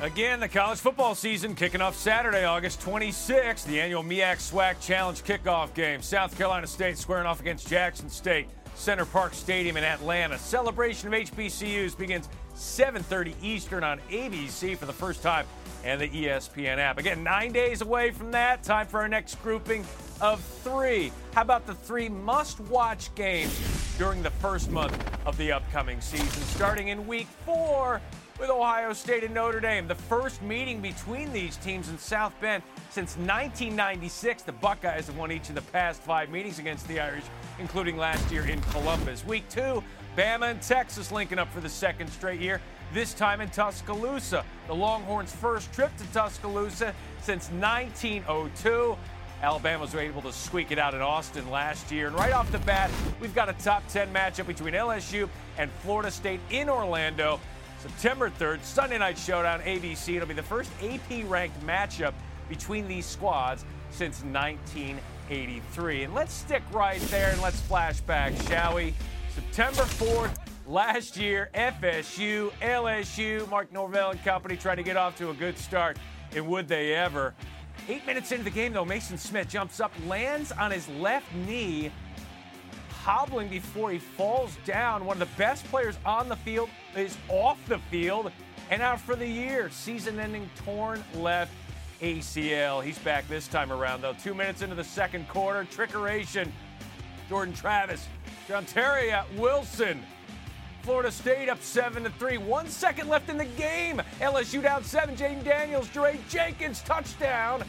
Again, 0.00 0.40
the 0.40 0.48
college 0.48 0.78
football 0.78 1.14
season 1.14 1.54
kicking 1.54 1.82
off 1.82 1.94
Saturday, 1.94 2.46
August 2.46 2.80
26th. 2.80 3.66
The 3.66 3.78
annual 3.78 4.02
MEAC 4.02 4.36
SWAC 4.36 4.80
Challenge 4.80 5.22
kickoff 5.22 5.74
game. 5.74 6.00
South 6.00 6.34
Carolina 6.38 6.66
State 6.66 6.96
squaring 6.96 7.26
off 7.26 7.40
against 7.40 7.68
Jackson 7.68 8.08
State. 8.08 8.48
Center 8.74 9.04
Parc 9.04 9.34
Stadium 9.34 9.76
in 9.76 9.84
Atlanta. 9.84 10.38
Celebration 10.38 11.08
of 11.08 11.20
HBCUs 11.20 11.98
begins 11.98 12.30
7:30 12.54 13.34
Eastern 13.42 13.84
on 13.84 14.00
ABC 14.10 14.74
for 14.74 14.86
the 14.86 14.92
first 14.92 15.22
time 15.22 15.44
and 15.84 16.00
the 16.00 16.08
ESPN 16.08 16.78
app. 16.78 16.98
Again, 16.98 17.22
nine 17.22 17.52
days 17.52 17.80
away 17.80 18.10
from 18.10 18.30
that. 18.32 18.62
Time 18.62 18.86
for 18.86 19.00
our 19.00 19.08
next 19.08 19.42
grouping 19.42 19.84
of 20.20 20.40
three. 20.62 21.12
How 21.34 21.42
about 21.42 21.66
the 21.66 21.74
three 21.74 22.08
must-watch 22.08 23.14
games 23.14 23.58
during 23.98 24.22
the 24.22 24.30
first 24.30 24.70
month 24.70 24.96
of 25.26 25.36
the 25.36 25.52
upcoming 25.52 26.00
season, 26.00 26.42
starting 26.42 26.88
in 26.88 27.06
Week 27.06 27.26
Four 27.44 28.00
with 28.40 28.48
Ohio 28.48 28.94
State 28.94 29.22
and 29.22 29.34
Notre 29.34 29.60
Dame. 29.60 29.86
The 29.86 29.94
first 29.94 30.40
meeting 30.42 30.80
between 30.80 31.30
these 31.32 31.56
teams 31.58 31.90
in 31.90 31.98
South 31.98 32.32
Bend 32.40 32.62
since 32.88 33.16
1996. 33.18 34.44
The 34.44 34.52
Buckeyes 34.52 35.06
have 35.08 35.16
won 35.16 35.30
each 35.30 35.50
of 35.50 35.54
the 35.54 35.62
past 35.62 36.00
five 36.00 36.30
meetings 36.30 36.58
against 36.58 36.88
the 36.88 36.98
Irish, 36.98 37.24
including 37.58 37.98
last 37.98 38.32
year 38.32 38.46
in 38.46 38.60
Columbus. 38.62 39.24
Week 39.26 39.46
two, 39.50 39.84
Bama 40.16 40.50
and 40.50 40.62
Texas 40.62 41.12
linking 41.12 41.38
up 41.38 41.52
for 41.52 41.60
the 41.60 41.68
second 41.68 42.08
straight 42.08 42.40
year, 42.40 42.62
this 42.92 43.14
time 43.14 43.40
in 43.40 43.48
Tuscaloosa. 43.50 44.44
The 44.66 44.74
Longhorns' 44.74 45.32
first 45.32 45.72
trip 45.72 45.96
to 45.96 46.04
Tuscaloosa 46.12 46.94
since 47.20 47.50
1902. 47.50 48.96
Alabama 49.42 49.80
was 49.82 49.94
able 49.94 50.20
to 50.22 50.32
squeak 50.32 50.70
it 50.70 50.78
out 50.78 50.94
in 50.94 51.00
Austin 51.00 51.50
last 51.50 51.90
year. 51.90 52.08
And 52.08 52.16
right 52.16 52.32
off 52.32 52.52
the 52.52 52.58
bat, 52.60 52.90
we've 53.20 53.34
got 53.34 53.48
a 53.48 53.54
top 53.54 53.86
10 53.88 54.12
matchup 54.12 54.46
between 54.46 54.74
LSU 54.74 55.28
and 55.56 55.70
Florida 55.82 56.10
State 56.10 56.40
in 56.50 56.68
Orlando. 56.68 57.40
September 57.78 58.28
3rd, 58.28 58.62
Sunday 58.62 58.98
Night 58.98 59.16
Showdown, 59.16 59.60
ABC. 59.60 60.16
It'll 60.16 60.28
be 60.28 60.34
the 60.34 60.42
first 60.42 60.70
AP 60.82 61.24
ranked 61.26 61.58
matchup 61.66 62.12
between 62.50 62.86
these 62.86 63.06
squads 63.06 63.64
since 63.90 64.22
1983. 64.24 66.04
And 66.04 66.14
let's 66.14 66.34
stick 66.34 66.62
right 66.72 67.00
there 67.02 67.30
and 67.30 67.40
let's 67.40 67.60
flash 67.62 68.00
back, 68.00 68.34
shall 68.42 68.74
we? 68.74 68.92
September 69.34 69.82
4th, 69.82 70.36
last 70.70 71.16
year, 71.16 71.50
FSU, 71.52 72.52
LSU, 72.62 73.48
Mark 73.50 73.72
Norvell 73.72 74.10
and 74.10 74.22
company 74.22 74.56
trying 74.56 74.76
to 74.76 74.82
get 74.82 74.96
off 74.96 75.18
to 75.18 75.30
a 75.30 75.34
good 75.34 75.58
start. 75.58 75.98
And 76.34 76.46
would 76.46 76.68
they 76.68 76.94
ever? 76.94 77.34
Eight 77.88 78.06
minutes 78.06 78.30
into 78.30 78.44
the 78.44 78.50
game, 78.50 78.72
though, 78.72 78.84
Maason 78.84 79.18
Smith 79.18 79.48
jumps 79.48 79.80
up, 79.80 79.90
lands 80.06 80.52
on 80.52 80.70
his 80.70 80.88
left 80.90 81.26
knee, 81.34 81.90
hobbling 82.90 83.48
before 83.48 83.90
he 83.90 83.98
falls 83.98 84.56
down. 84.64 85.04
One 85.04 85.20
of 85.20 85.28
the 85.28 85.36
best 85.36 85.64
players 85.66 85.96
on 86.06 86.28
the 86.28 86.36
field 86.36 86.68
is 86.96 87.16
off 87.28 87.58
the 87.66 87.78
field 87.90 88.30
and 88.70 88.80
out 88.80 89.00
for 89.00 89.16
the 89.16 89.26
year. 89.26 89.70
Season 89.70 90.20
ending 90.20 90.48
torn 90.64 91.02
left 91.16 91.52
ACL. 92.00 92.82
He's 92.84 92.98
back 92.98 93.26
this 93.26 93.48
time 93.48 93.72
around, 93.72 94.02
though. 94.02 94.14
Two 94.14 94.34
minutes 94.34 94.62
into 94.62 94.76
the 94.76 94.84
second 94.84 95.28
quarter, 95.28 95.64
trickeration. 95.64 96.48
Jordan 97.28 97.54
Travis, 97.54 98.06
Ontario 98.50 99.24
Wilson. 99.36 100.02
Florida 100.82 101.12
State 101.12 101.48
up 101.48 101.62
7 101.62 102.04
to 102.04 102.10
3. 102.10 102.38
One 102.38 102.66
second 102.66 103.08
left 103.08 103.28
in 103.28 103.36
the 103.36 103.44
game. 103.44 104.00
LSU 104.20 104.62
down 104.62 104.82
7. 104.82 105.14
Jayden 105.14 105.44
Daniels, 105.44 105.88
Dre 105.88 106.18
Jenkins, 106.28 106.82
touchdown. 106.82 107.62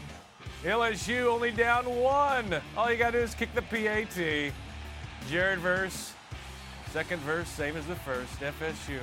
LSU 0.63 1.25
only 1.25 1.51
down 1.51 1.85
one. 1.85 2.61
All 2.77 2.91
you 2.91 2.97
got 2.97 3.11
to 3.11 3.19
do 3.19 3.23
is 3.23 3.35
kick 3.35 3.53
the 3.53 3.61
PAT. 3.63 4.53
Jared 5.29 5.59
Verse, 5.59 6.13
second 6.91 7.19
verse, 7.21 7.47
same 7.47 7.75
as 7.75 7.85
the 7.87 7.95
first. 7.95 8.39
FSU 8.39 8.99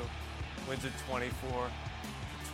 wins 0.69 0.85
it 0.85 0.93
24 1.09 1.71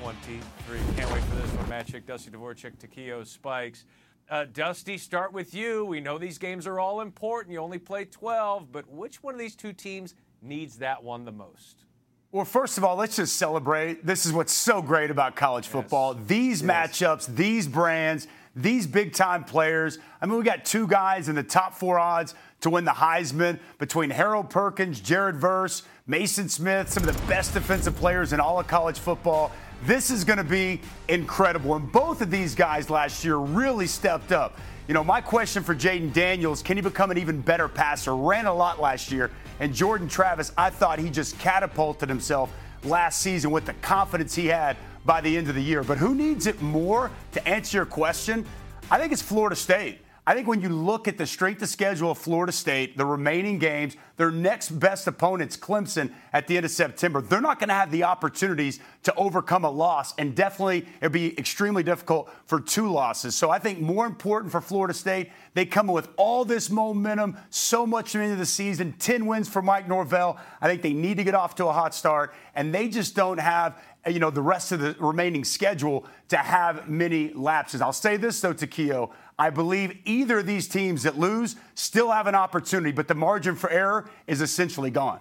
23. 0.00 0.78
Can't 0.96 1.10
wait 1.12 1.22
for 1.22 1.36
this 1.36 1.50
one. 1.52 1.66
Schick, 1.66 2.06
Dusty 2.06 2.30
Dvoracek, 2.30 2.78
Takeo 2.78 3.24
Spikes. 3.24 3.84
Uh, 4.28 4.46
Dusty, 4.52 4.98
start 4.98 5.32
with 5.32 5.54
you. 5.54 5.84
We 5.84 6.00
know 6.00 6.18
these 6.18 6.38
games 6.38 6.66
are 6.66 6.80
all 6.80 7.00
important. 7.00 7.52
You 7.52 7.60
only 7.60 7.78
play 7.78 8.04
12, 8.06 8.72
but 8.72 8.88
which 8.90 9.22
one 9.22 9.34
of 9.34 9.40
these 9.40 9.54
two 9.54 9.72
teams 9.72 10.14
needs 10.44 10.78
that 10.78 11.02
one 11.02 11.24
the 11.24 11.32
most? 11.32 11.84
Well, 12.32 12.44
first 12.44 12.78
of 12.78 12.84
all, 12.84 12.96
let's 12.96 13.16
just 13.16 13.36
celebrate. 13.36 14.04
This 14.04 14.26
is 14.26 14.32
what's 14.32 14.52
so 14.52 14.82
great 14.82 15.10
about 15.10 15.36
college 15.36 15.68
football. 15.68 16.16
Yes. 16.16 16.26
These 16.26 16.62
yes. 16.62 16.70
matchups, 17.00 17.26
these 17.36 17.68
brands, 17.68 18.26
these 18.56 18.86
big 18.86 19.12
time 19.12 19.44
players. 19.44 19.98
I 20.20 20.26
mean, 20.26 20.36
we 20.36 20.44
got 20.44 20.64
two 20.64 20.86
guys 20.86 21.28
in 21.28 21.36
the 21.36 21.42
top 21.42 21.74
four 21.74 21.98
odds 21.98 22.34
to 22.62 22.70
win 22.70 22.84
the 22.84 22.90
Heisman 22.90 23.60
between 23.78 24.10
Harold 24.10 24.50
Perkins, 24.50 25.00
Jared 25.00 25.36
Verse, 25.36 25.82
Maason 26.08 26.50
Smith, 26.50 26.90
some 26.90 27.08
of 27.08 27.16
the 27.16 27.26
best 27.26 27.54
defensive 27.54 27.94
players 27.96 28.32
in 28.32 28.40
all 28.40 28.58
of 28.58 28.66
college 28.66 28.98
football. 28.98 29.52
This 29.84 30.10
is 30.10 30.24
going 30.24 30.38
to 30.38 30.44
be 30.44 30.80
incredible. 31.08 31.74
And 31.74 31.92
both 31.92 32.20
of 32.20 32.30
these 32.30 32.54
guys 32.54 32.90
last 32.90 33.24
year 33.24 33.36
really 33.36 33.86
stepped 33.86 34.32
up. 34.32 34.58
You 34.88 34.94
know, 34.94 35.04
my 35.04 35.20
question 35.20 35.62
for 35.62 35.74
Jayden 35.74 36.12
Daniels 36.12 36.62
can 36.62 36.76
he 36.76 36.82
become 36.82 37.10
an 37.10 37.18
even 37.18 37.40
better 37.40 37.68
passer? 37.68 38.16
Ran 38.16 38.46
a 38.46 38.54
lot 38.54 38.80
last 38.80 39.12
year. 39.12 39.30
And 39.60 39.74
Jordan 39.74 40.08
Travis, 40.08 40.52
I 40.56 40.70
thought 40.70 40.98
he 40.98 41.10
just 41.10 41.38
catapulted 41.38 42.08
himself 42.08 42.52
last 42.84 43.20
season 43.20 43.50
with 43.50 43.66
the 43.66 43.74
confidence 43.74 44.34
he 44.34 44.46
had 44.46 44.76
by 45.04 45.20
the 45.20 45.36
end 45.36 45.48
of 45.48 45.54
the 45.54 45.62
year. 45.62 45.82
But 45.82 45.98
who 45.98 46.14
needs 46.14 46.46
it 46.46 46.60
more 46.60 47.10
to 47.32 47.48
answer 47.48 47.78
your 47.78 47.86
question? 47.86 48.44
I 48.90 48.98
think 48.98 49.12
it's 49.12 49.22
Florida 49.22 49.56
State. 49.56 49.98
I 50.26 50.34
think 50.34 50.48
when 50.48 50.62
you 50.62 50.70
look 50.70 51.06
at 51.06 51.18
the 51.18 51.26
strength 51.26 51.60
of 51.60 51.68
schedule 51.68 52.10
of 52.10 52.16
Florida 52.16 52.50
State, 52.50 52.96
the 52.96 53.04
remaining 53.04 53.58
games, 53.58 53.94
their 54.16 54.30
next 54.30 54.70
best 54.70 55.06
opponent's 55.06 55.54
Clemson 55.54 56.14
at 56.32 56.46
the 56.46 56.56
end 56.56 56.64
of 56.64 56.72
September. 56.72 57.20
They're 57.20 57.42
not 57.42 57.58
going 57.58 57.68
to 57.68 57.74
have 57.74 57.90
the 57.90 58.04
opportunities 58.04 58.80
to 59.02 59.14
overcome 59.16 59.66
a 59.66 59.70
loss, 59.70 60.14
and 60.16 60.34
definitely 60.34 60.86
it'll 61.02 61.12
be 61.12 61.38
extremely 61.38 61.82
difficult 61.82 62.30
for 62.46 62.58
two 62.58 62.90
losses. 62.90 63.34
So 63.34 63.50
I 63.50 63.58
think 63.58 63.80
more 63.80 64.06
important 64.06 64.50
for 64.50 64.62
Florida 64.62 64.94
State, 64.94 65.30
they 65.52 65.66
come 65.66 65.88
with 65.88 66.08
all 66.16 66.46
this 66.46 66.70
momentum, 66.70 67.36
so 67.50 67.86
much 67.86 68.14
into 68.14 68.36
the 68.36 68.46
season, 68.46 68.94
10 68.98 69.26
wins 69.26 69.46
for 69.46 69.60
Mike 69.60 69.88
Norvell. 69.88 70.38
I 70.62 70.68
think 70.68 70.80
they 70.80 70.94
need 70.94 71.18
to 71.18 71.24
get 71.24 71.34
off 71.34 71.54
to 71.56 71.66
a 71.66 71.72
hot 71.72 71.94
start, 71.94 72.34
and 72.54 72.74
they 72.74 72.88
just 72.88 73.14
don't 73.14 73.38
have 73.38 73.78
you 74.06 74.18
know 74.18 74.30
the 74.30 74.42
rest 74.42 74.72
of 74.72 74.80
the 74.80 74.94
remaining 74.98 75.44
schedule 75.44 76.06
to 76.28 76.36
have 76.36 76.88
many 76.88 77.32
lapses. 77.32 77.80
I'll 77.80 77.92
say 77.92 78.16
this 78.16 78.40
though, 78.40 78.52
Takeo. 78.52 79.10
I 79.38 79.50
believe 79.50 79.98
either 80.04 80.38
of 80.38 80.46
these 80.46 80.68
teams 80.68 81.02
that 81.02 81.18
lose 81.18 81.56
still 81.74 82.10
have 82.10 82.26
an 82.26 82.34
opportunity, 82.34 82.92
but 82.92 83.08
the 83.08 83.14
margin 83.14 83.56
for 83.56 83.68
error 83.70 84.08
is 84.26 84.40
essentially 84.40 84.90
gone. 84.90 85.20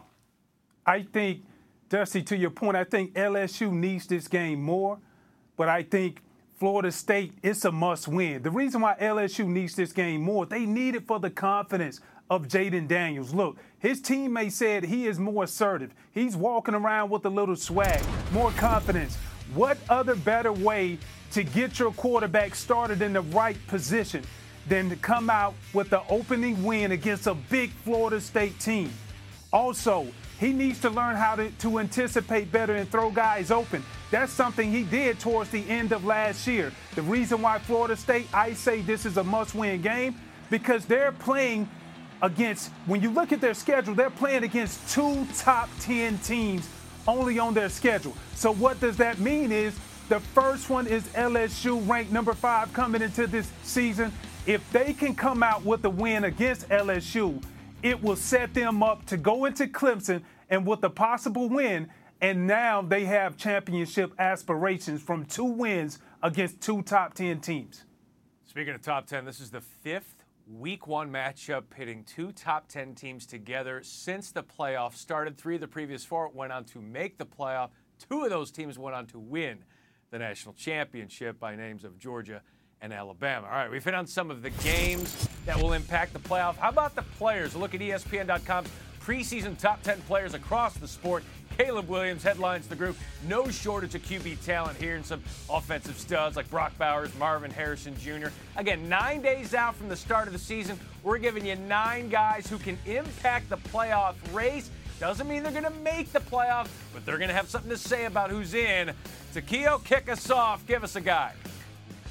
I 0.86 1.03
think, 1.03 1.41
Dusty, 1.89 2.22
to 2.24 2.38
your 2.38 2.51
point, 2.51 2.77
I 2.77 2.84
think 2.84 3.13
LSU 3.13 3.72
needs 3.72 4.05
this 4.05 4.27
game 4.27 4.62
more, 4.62 5.00
but 5.58 5.70
I 5.70 5.84
think 5.84 6.22
Florida 6.60 6.91
State, 6.91 7.34
it's 7.41 7.65
a 7.65 7.72
must 7.72 8.08
win. 8.08 8.43
The 8.43 8.51
reason 8.51 8.82
why 8.82 8.96
LSU 9.01 9.48
needs 9.48 9.75
this 9.75 9.91
game 9.91 10.22
more, 10.22 10.46
they 10.46 10.65
need 10.65 10.96
it 10.96 11.08
for 11.08 11.20
the 11.20 11.29
confidence 11.29 12.00
of 12.29 12.48
Jayden 12.48 12.88
Daniels. 12.88 13.34
Look, 13.34 13.58
his 13.79 14.01
teammate 14.01 14.51
said 14.51 14.84
he 14.86 15.08
is 15.08 15.20
more 15.20 15.43
assertive. 15.43 15.93
He's 16.12 16.38
walking 16.38 16.75
around 16.75 17.10
with 17.10 17.25
a 17.25 17.29
little 17.29 17.55
swag, 17.55 18.01
more 18.32 18.51
confidence. 18.51 19.17
What 19.53 19.77
other 19.89 20.15
better 20.15 20.53
way 20.53 21.00
to 21.34 21.44
get 21.44 21.80
your 21.80 21.92
quarterback 21.94 22.56
started 22.56 23.02
in 23.02 23.13
the 23.13 23.22
right 23.22 23.58
position 23.68 24.24
than 24.68 24.90
to 24.90 24.96
come 24.96 25.30
out 25.30 25.54
with 25.74 25.90
the 25.90 26.02
opening 26.08 26.63
win 26.63 26.92
against 26.92 27.28
a 27.28 27.34
big 27.34 27.72
Florida 27.72 28.22
State 28.22 28.60
team? 28.60 28.92
Also, 29.52 30.08
he 30.40 30.52
needs 30.52 30.80
to 30.82 30.90
learn 30.90 31.16
how 31.16 31.36
to, 31.36 31.50
to 31.52 31.80
anticipate 31.80 32.52
better 32.52 32.75
and 32.75 32.90
throw 32.90 33.12
guys 33.12 33.52
open. 33.52 33.84
That's 34.12 34.32
something 34.32 34.72
he 34.72 34.84
did 34.84 35.20
towards 35.20 35.50
the 35.50 35.68
end 35.70 35.92
of 35.92 36.06
last 36.06 36.46
year. 36.48 36.72
The 36.96 37.02
reason 37.02 37.42
why 37.42 37.60
Florida 37.60 37.96
State, 37.96 38.28
I 38.34 38.54
say 38.54 38.82
this 38.82 39.06
is 39.06 39.18
a 39.18 39.24
must 39.24 39.56
win 39.56 39.82
game, 39.82 40.16
because 40.50 40.86
they're 40.86 41.12
playing 41.12 41.70
against, 42.22 42.70
when 42.86 43.02
you 43.02 43.10
look 43.12 43.32
at 43.32 43.42
their 43.42 43.54
schedule, 43.54 43.96
they're 43.96 44.10
playing 44.10 44.44
against 44.44 44.88
two 44.90 45.25
top 45.38 45.70
10 45.82 46.18
teams 46.20 46.68
only 47.08 47.40
on 47.40 47.54
their 47.54 47.70
schedule. 47.70 48.16
So 48.36 48.54
what 48.54 48.80
does 48.80 48.98
that 48.98 49.20
mean 49.20 49.52
is 49.52 49.78
the 50.10 50.19
first 50.19 50.69
one 50.69 50.88
is 50.88 51.03
LSU 51.10 51.88
ranked 51.88 52.12
number 52.12 52.33
five 52.33 52.72
coming 52.74 53.01
into 53.01 53.27
this 53.27 53.51
season. 53.63 54.12
If 54.45 54.69
they 54.72 54.93
can 54.93 55.15
come 55.15 55.41
out 55.41 55.63
with 55.63 55.86
a 55.86 55.89
win 55.89 56.25
against 56.25 56.67
LSU, 56.69 57.41
it 57.81 58.01
will 58.01 58.15
set 58.15 58.53
them 58.53 58.83
up 58.83 59.05
to 59.07 59.17
go 59.17 59.45
into 59.45 59.67
Clemson 59.67 60.22
and 60.50 60.67
with 60.67 60.83
a 60.83 60.89
possible 60.89 61.50
win 61.50 61.89
and 62.22 62.48
now 62.48 62.81
they 62.81 63.03
have 63.03 63.36
championship 63.36 64.13
aspirations 64.17 65.01
from 65.01 65.25
two 65.25 65.43
wins 65.43 66.00
against 66.22 66.62
two 66.62 66.81
top 66.81 67.13
10 67.13 67.41
teams. 67.41 67.83
Speaking 68.45 68.74
of 68.74 68.81
top 68.81 69.07
10, 69.07 69.25
this 69.25 69.41
is 69.41 69.51
the 69.51 69.60
fifth 69.60 70.24
week 70.48 70.88
one 70.88 71.12
matchup 71.12 71.63
pitting 71.69 72.03
two 72.05 72.31
top 72.31 72.69
10 72.69 72.95
teams 72.95 73.25
together 73.25 73.81
since 73.83 74.31
the 74.31 74.43
playoff 74.43 74.95
started. 74.95 75.38
Three 75.38 75.55
of 75.55 75.62
the 75.62 75.67
previous 75.67 76.05
four 76.05 76.29
went 76.29 76.53
on 76.53 76.63
to 76.65 76.81
make 76.81 77.17
the 77.17 77.25
playoff. 77.25 77.72
Two 78.10 78.24
of 78.24 78.29
those 78.29 78.51
teams 78.51 78.79
went 78.79 78.95
on 78.95 79.05
to 79.07 79.19
win 79.19 79.60
the 80.13 80.20
national 80.20 80.53
championship 80.53 81.39
by 81.39 81.55
names 81.55 81.84
of 81.84 81.98
Georgia 81.98 82.43
and 82.82 82.93
Alabama. 82.93 83.48
All 83.48 83.53
right, 83.53 83.72
we've 83.72 83.84
hit 83.84 83.96
on 83.96 84.05
some 84.05 84.29
of 84.29 84.43
the 84.43 84.51
games 84.51 85.27
that 85.48 85.60
will 85.60 85.74
impact 85.74 86.13
the 86.13 86.20
playoff. 86.20 86.55
How 86.58 86.70
about 86.70 86.93
the 86.93 87.01
players? 87.01 87.55
Look 87.55 87.74
at 87.74 87.82
ESPN.com's 87.82 88.70
preseason 89.01 89.58
top 89.58 89.82
10 89.82 90.01
players 90.01 90.36
across 90.36 90.75
the 90.75 90.88
sport. 90.88 91.24
Caleb 91.58 91.89
Williams 91.89 92.22
headlines 92.22 92.67
the 92.67 92.75
group. 92.75 92.96
No 93.27 93.50
shortage 93.50 93.96
of 93.96 94.03
QB 94.03 94.46
talent 94.46 94.77
here 94.77 94.96
and 94.96 95.05
some 95.05 95.24
offensive 95.50 95.98
studs 95.98 96.36
like 96.36 96.48
Brock 96.51 96.77
Bowers, 96.77 97.10
Marvin 97.17 97.50
Harrison 97.50 97.98
Jr. 97.98 98.27
Again, 98.55 98.88
nine 98.88 99.24
days 99.24 99.55
out 99.55 99.75
from 99.75 99.89
the 99.89 99.96
start 99.96 100.27
of 100.27 100.34
the 100.34 100.39
season, 100.39 100.79
we're 101.01 101.17
giving 101.17 101.43
you 101.43 101.55
nine 101.55 102.10
guys 102.10 102.46
who 102.48 102.60
can 102.60 102.77
impact 102.86 103.50
the 103.50 103.58
playoff 103.58 104.13
race. 104.32 104.70
Doesn't 105.00 105.27
mean 105.27 105.41
they're 105.41 105.51
going 105.51 105.63
to 105.63 105.70
make 105.82 106.12
the 106.12 106.20
playoff, 106.20 106.70
but 106.93 107.03
they're 107.03 107.17
going 107.17 107.29
to 107.29 107.36
have 107.36 107.50
something 107.50 107.72
to 107.72 107.77
say 107.77 108.05
about 108.05 108.29
who's 108.29 108.53
in. 108.53 108.93
Takeo, 109.34 109.80
kick 109.80 110.10
us 110.10 110.30
off. 110.30 110.66
Give 110.68 110.84
us 110.84 110.96
a 110.96 111.02
guy. 111.02 111.34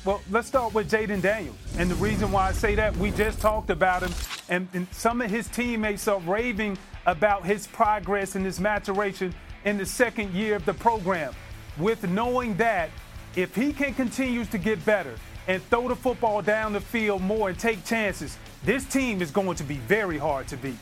Well, 0.04 0.20
let's 0.30 0.48
start 0.48 0.74
with 0.74 0.90
Jayden 0.90 1.22
Daniels. 1.22 1.56
And 1.78 1.88
the 1.88 1.94
reason 1.94 2.32
why 2.32 2.48
I 2.48 2.52
say 2.52 2.74
that, 2.74 2.96
we 2.96 3.12
just 3.12 3.40
talked 3.40 3.70
about 3.70 4.02
him, 4.02 4.12
and, 4.48 4.68
and, 4.74 4.88
some 4.90 5.20
of 5.20 5.30
his 5.30 5.46
teammates 5.46 6.08
are 6.08 6.18
raving 6.20 6.76
about 7.06 7.46
his 7.46 7.68
progress 7.68 8.34
and 8.34 8.44
his 8.44 8.58
maturation 8.58 9.32
in 9.64 9.78
the 9.78 9.86
second 9.86 10.34
year 10.34 10.56
of 10.56 10.64
the 10.64 10.74
program. 10.74 11.32
With 11.78 12.08
knowing 12.08 12.56
that, 12.56 12.90
if 13.36 13.54
he 13.54 13.72
can 13.72 13.94
continue 13.94 14.44
to 14.46 14.58
get 14.58 14.84
better 14.84 15.14
and 15.46 15.62
throw 15.70 15.86
the 15.86 15.96
football 15.96 16.42
down 16.42 16.72
the 16.72 16.80
field 16.80 17.22
more 17.22 17.50
and 17.50 17.58
take 17.58 17.84
chances, 17.84 18.36
this 18.64 18.84
team 18.84 19.22
is 19.22 19.30
going 19.30 19.56
to 19.56 19.64
be 19.64 19.76
very 19.76 20.18
hard 20.18 20.48
to 20.48 20.56
beat. 20.56 20.78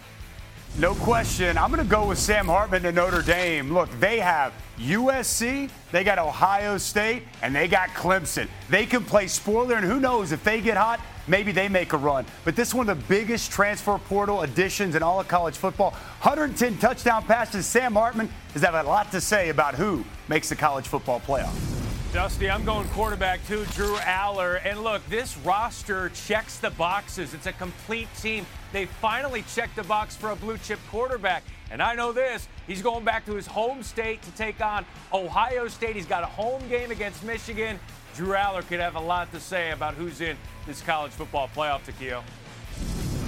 No 0.79 0.95
question. 0.95 1.59
I'm 1.59 1.71
going 1.71 1.83
to 1.83 1.91
go 1.91 2.07
with 2.07 2.19
Sam 2.19 2.47
Hartman 2.47 2.83
to 2.83 2.93
Notre 2.93 3.23
Dame. 3.23 3.73
Look, 3.73 3.91
they 3.99 4.21
have 4.21 4.53
USC, 4.79 5.69
they 5.93 6.05
got 6.05 6.19
Ohio 6.19 6.79
State, 6.79 7.25
and 7.43 7.55
they 7.55 7.69
got 7.69 7.91
Clemson. 7.91 8.49
They 8.71 8.87
can 8.87 9.05
play 9.05 9.27
spoiler, 9.27 9.75
and 9.75 9.85
who 9.85 10.00
knows 10.00 10.33
if 10.33 10.43
they 10.43 10.61
get 10.61 10.77
hot, 10.77 11.00
maybe 11.27 11.53
they 11.53 11.69
make 11.69 11.93
a 11.93 11.99
run. 11.99 12.25
But 12.45 12.57
this 12.57 12.69
is 12.69 12.75
one 12.75 12.89
of 12.89 12.99
the 12.99 13.05
biggest 13.09 13.50
transfer 13.50 13.99
portal 13.99 14.43
additions 14.43 14.95
in 14.95 15.03
all 15.03 15.21
of 15.21 15.29
college 15.29 15.57
football. 15.57 15.91
110 16.23 16.79
touchdown 16.79 17.25
passes. 17.25 17.67
Sam 17.67 17.93
Hartman 17.93 18.31
has 18.55 18.62
had 18.62 18.75
a 18.75 18.83
lot 18.85 19.11
to 19.12 19.21
say 19.21 19.50
about 19.50 19.75
who 19.75 20.05
makes 20.29 20.49
the 20.49 20.57
college 20.57 20.87
football 20.87 21.21
playoff. 21.21 21.80
Dusty, 22.12 22.50
I'm 22.50 22.64
going 22.64 22.88
quarterback 22.88 23.47
too, 23.47 23.64
Drew 23.67 23.95
Allar. 23.99 24.61
And 24.64 24.83
look, 24.83 25.07
this 25.09 25.37
roster 25.38 26.09
checks 26.09 26.59
the 26.59 26.71
boxes. 26.71 27.35
It's 27.35 27.47
a 27.47 27.52
complete 27.52 28.09
team. 28.21 28.47
They 28.73 28.87
finally 28.87 29.45
checked 29.55 29.76
the 29.76 29.85
box 29.85 30.17
for 30.17 30.33
a 30.33 30.37
blue 30.37 30.59
chip 30.59 30.81
quarterback. 30.90 31.45
And 31.71 31.81
I 31.81 31.95
know 31.95 32.11
this, 32.11 32.49
he's 32.67 32.83
going 32.83 33.05
back 33.05 33.25
to 33.26 33.35
his 33.35 33.47
home 33.47 33.85
state 33.85 34.23
to 34.23 34.33
take 34.33 34.61
on 34.61 34.85
Ohio 35.12 35.69
State. 35.69 35.95
He's 35.95 36.05
got 36.05 36.25
a 36.25 36.26
home 36.26 36.61
game 36.69 36.90
against 36.90 37.23
Michigan. 37.23 37.79
Drew 38.17 38.35
Allar 38.35 38.67
could 38.67 38.81
have 38.81 38.97
a 38.97 39.00
lot 39.00 39.31
to 39.31 39.38
say 39.38 39.71
about 39.71 39.95
who's 39.95 40.21
in 40.21 40.37
this 40.67 40.83
college 40.83 41.12
football 41.12 41.49
playoff, 41.55 41.85
Takeo. 41.85 42.25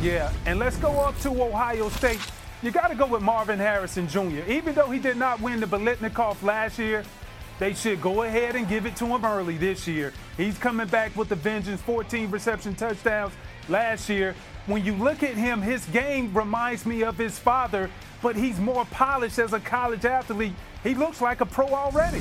Yeah, 0.00 0.32
and 0.44 0.58
let's 0.58 0.76
go 0.78 0.90
up 1.02 1.16
to 1.20 1.28
Ohio 1.40 1.88
State. 1.90 2.18
You 2.62 2.72
got 2.72 2.88
to 2.88 2.96
go 2.96 3.06
with 3.06 3.22
Marvin 3.22 3.60
Harrison 3.60 4.08
Jr. 4.08 4.42
Even 4.48 4.74
though 4.74 4.90
he 4.90 4.98
did 4.98 5.16
not 5.16 5.40
win 5.40 5.60
the 5.60 5.66
Biletnikoff 5.66 6.42
last 6.42 6.80
year, 6.80 7.04
they 7.62 7.75
should 7.75 8.00
go 8.00 8.23
ahead 8.23 8.57
and 8.57 8.69
give 8.69 8.87
it 8.87 8.97
to 8.97 9.07
him 9.07 9.25
early 9.25 9.57
this 9.57 9.87
year. 9.87 10.12
He's 10.37 10.59
coming 10.59 10.88
back 10.88 11.14
with 11.14 11.28
the 11.28 11.37
vengeance, 11.37 11.81
14 11.83 12.28
reception 12.28 12.75
touchdowns 12.75 13.33
last 13.68 14.09
year. 14.09 14.35
When 14.66 14.85
you 14.85 14.94
look 14.94 15.22
at 15.22 15.37
him, 15.37 15.62
his 15.62 15.85
game 15.87 16.37
reminds 16.37 16.85
me 16.85 17.05
of 17.05 17.16
his 17.16 17.38
father, 17.38 17.88
but 18.20 18.35
he's 18.35 18.59
more 18.59 18.85
polished 18.87 19.38
as 19.38 19.53
a 19.53 19.61
college 19.61 20.05
athlete. 20.05 20.55
He 20.83 20.96
looks 20.96 21.20
like 21.20 21.40
a 21.40 21.46
pro 21.46 21.68
already. 21.68 22.20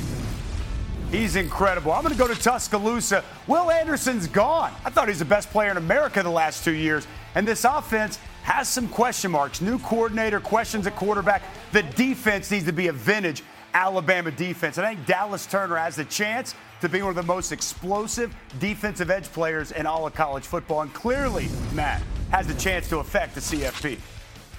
He's 1.10 1.34
incredible. 1.34 1.90
I'm 1.90 2.02
going 2.02 2.14
to 2.14 2.18
go 2.18 2.32
to 2.32 2.40
Tuscaloosa. 2.40 3.24
Will 3.48 3.68
Anderson's 3.68 4.28
gone. 4.28 4.72
I 4.84 4.90
thought 4.90 5.08
he's 5.08 5.18
the 5.18 5.24
best 5.24 5.50
player 5.50 5.72
in 5.72 5.76
America 5.76 6.22
the 6.22 6.30
last 6.30 6.64
two 6.64 6.70
years. 6.70 7.04
And 7.34 7.48
this 7.48 7.64
offense 7.64 8.20
has 8.44 8.68
some 8.68 8.86
question 8.86 9.32
marks. 9.32 9.60
New 9.60 9.80
coordinator, 9.80 10.38
questions 10.38 10.86
at 10.86 10.94
quarterback. 10.94 11.42
The 11.72 11.82
defense 11.82 12.48
needs 12.48 12.66
to 12.66 12.72
be 12.72 12.86
a 12.86 12.92
vintage 12.92 13.42
Alabama 13.74 14.30
defense. 14.30 14.78
I 14.78 14.94
think 14.94 15.06
Dallas 15.06 15.46
Turner 15.46 15.76
has 15.76 15.96
the 15.96 16.04
chance 16.04 16.54
to 16.80 16.88
be 16.88 17.00
one 17.00 17.10
of 17.10 17.16
the 17.16 17.22
most 17.22 17.52
explosive 17.52 18.34
defensive 18.58 19.10
edge 19.10 19.30
players 19.32 19.72
in 19.72 19.86
all 19.86 20.06
of 20.06 20.14
college 20.14 20.44
football. 20.44 20.82
And 20.82 20.92
clearly, 20.92 21.48
Matt, 21.72 22.02
has 22.30 22.46
the 22.46 22.54
chance 22.54 22.88
to 22.88 22.98
affect 22.98 23.34
the 23.34 23.40
CFP. 23.40 23.98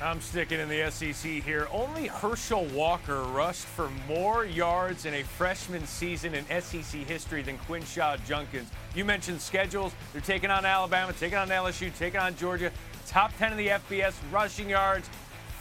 I'm 0.02 0.19
sticking 0.19 0.60
in 0.60 0.67
the 0.67 0.91
SEC 0.91 1.32
here. 1.32 1.67
Only 1.71 2.08
Herschel 2.08 2.65
Walker 2.73 3.21
rushed 3.21 3.63
for 3.63 3.89
more 4.08 4.43
yards 4.43 5.06
in 5.06 5.13
a 5.13 5.23
freshman 5.23 5.86
season 5.86 6.36
in 6.36 6.45
SEC 6.62 7.02
history 7.02 7.41
than 7.41 7.58
Quinshon 7.60 8.26
Judkins. 8.26 8.69
You 8.95 9.06
mentioned 9.06 9.39
schedules. 9.39 9.93
They're 10.12 10.21
taking 10.21 10.49
on 10.49 10.65
Alabama, 10.65 11.13
taking 11.13 11.38
on 11.38 11.47
LSU, 11.47 11.95
taking 11.97 12.19
on 12.19 12.36
Georgia. 12.36 12.69
Top 13.08 13.32
10 13.38 13.54
in 13.54 13.58
the 13.58 13.67
FBS 13.67 14.13
rushing 14.32 14.69
yards, 14.69 15.10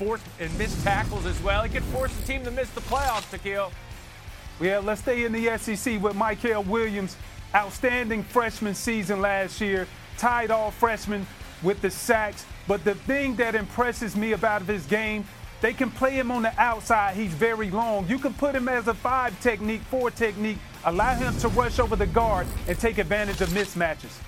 force 0.05 0.21
and 0.41 0.59
missed 0.59 0.83
tackles 0.83 1.27
as 1.27 1.41
well. 1.43 1.63
He 1.63 1.71
could 1.71 1.85
force 1.85 2.15
the 2.15 2.27
team 2.27 2.45
to 2.45 2.51
miss 2.51 2.71
the 2.71 2.81
playoffs, 2.83 3.31
Takeo. 3.31 3.71
Yeah, 4.61 4.79
let's 4.79 5.01
stay 5.01 5.25
in 5.25 5.33
the 5.33 5.57
SEC 5.59 6.01
with 6.03 6.15
Mykel 6.15 6.67
Williams. 6.67 7.17
Outstanding 7.55 8.23
freshman 8.23 8.75
season 8.75 9.21
last 9.21 9.61
year. 9.61 9.87
Tied 10.19 10.51
all 10.51 10.71
freshmen 10.71 11.27
with 11.63 11.81
the 11.83 11.91
sacks. 11.91 12.45
But 12.67 12.85
the 12.85 12.95
thing 12.95 13.37
that 13.37 13.55
impresses 13.55 14.17
me 14.17 14.33
about 14.33 14.63
his 14.63 14.87
game, 14.87 15.25
they 15.61 15.73
can 15.73 15.91
play 15.91 16.13
him 16.13 16.31
on 16.31 16.43
the 16.43 16.61
outside. 16.61 17.17
He's 17.17 17.33
very 17.33 17.71
long. 17.71 18.09
You 18.09 18.19
can 18.19 18.35
put 18.35 18.55
him 18.55 18.69
as 18.69 18.89
a 18.89 18.95
five 18.95 19.39
technique, 19.41 19.83
four 19.83 20.11
technique, 20.11 20.59
allow 20.85 21.15
him 21.15 21.37
to 21.39 21.49
rush 21.49 21.79
over 21.79 21.97
the 21.97 22.07
guard 22.07 22.47
and 22.67 22.79
take 22.79 22.99
advantage 22.99 23.41
of 23.41 23.49
mismatches. 23.51 24.19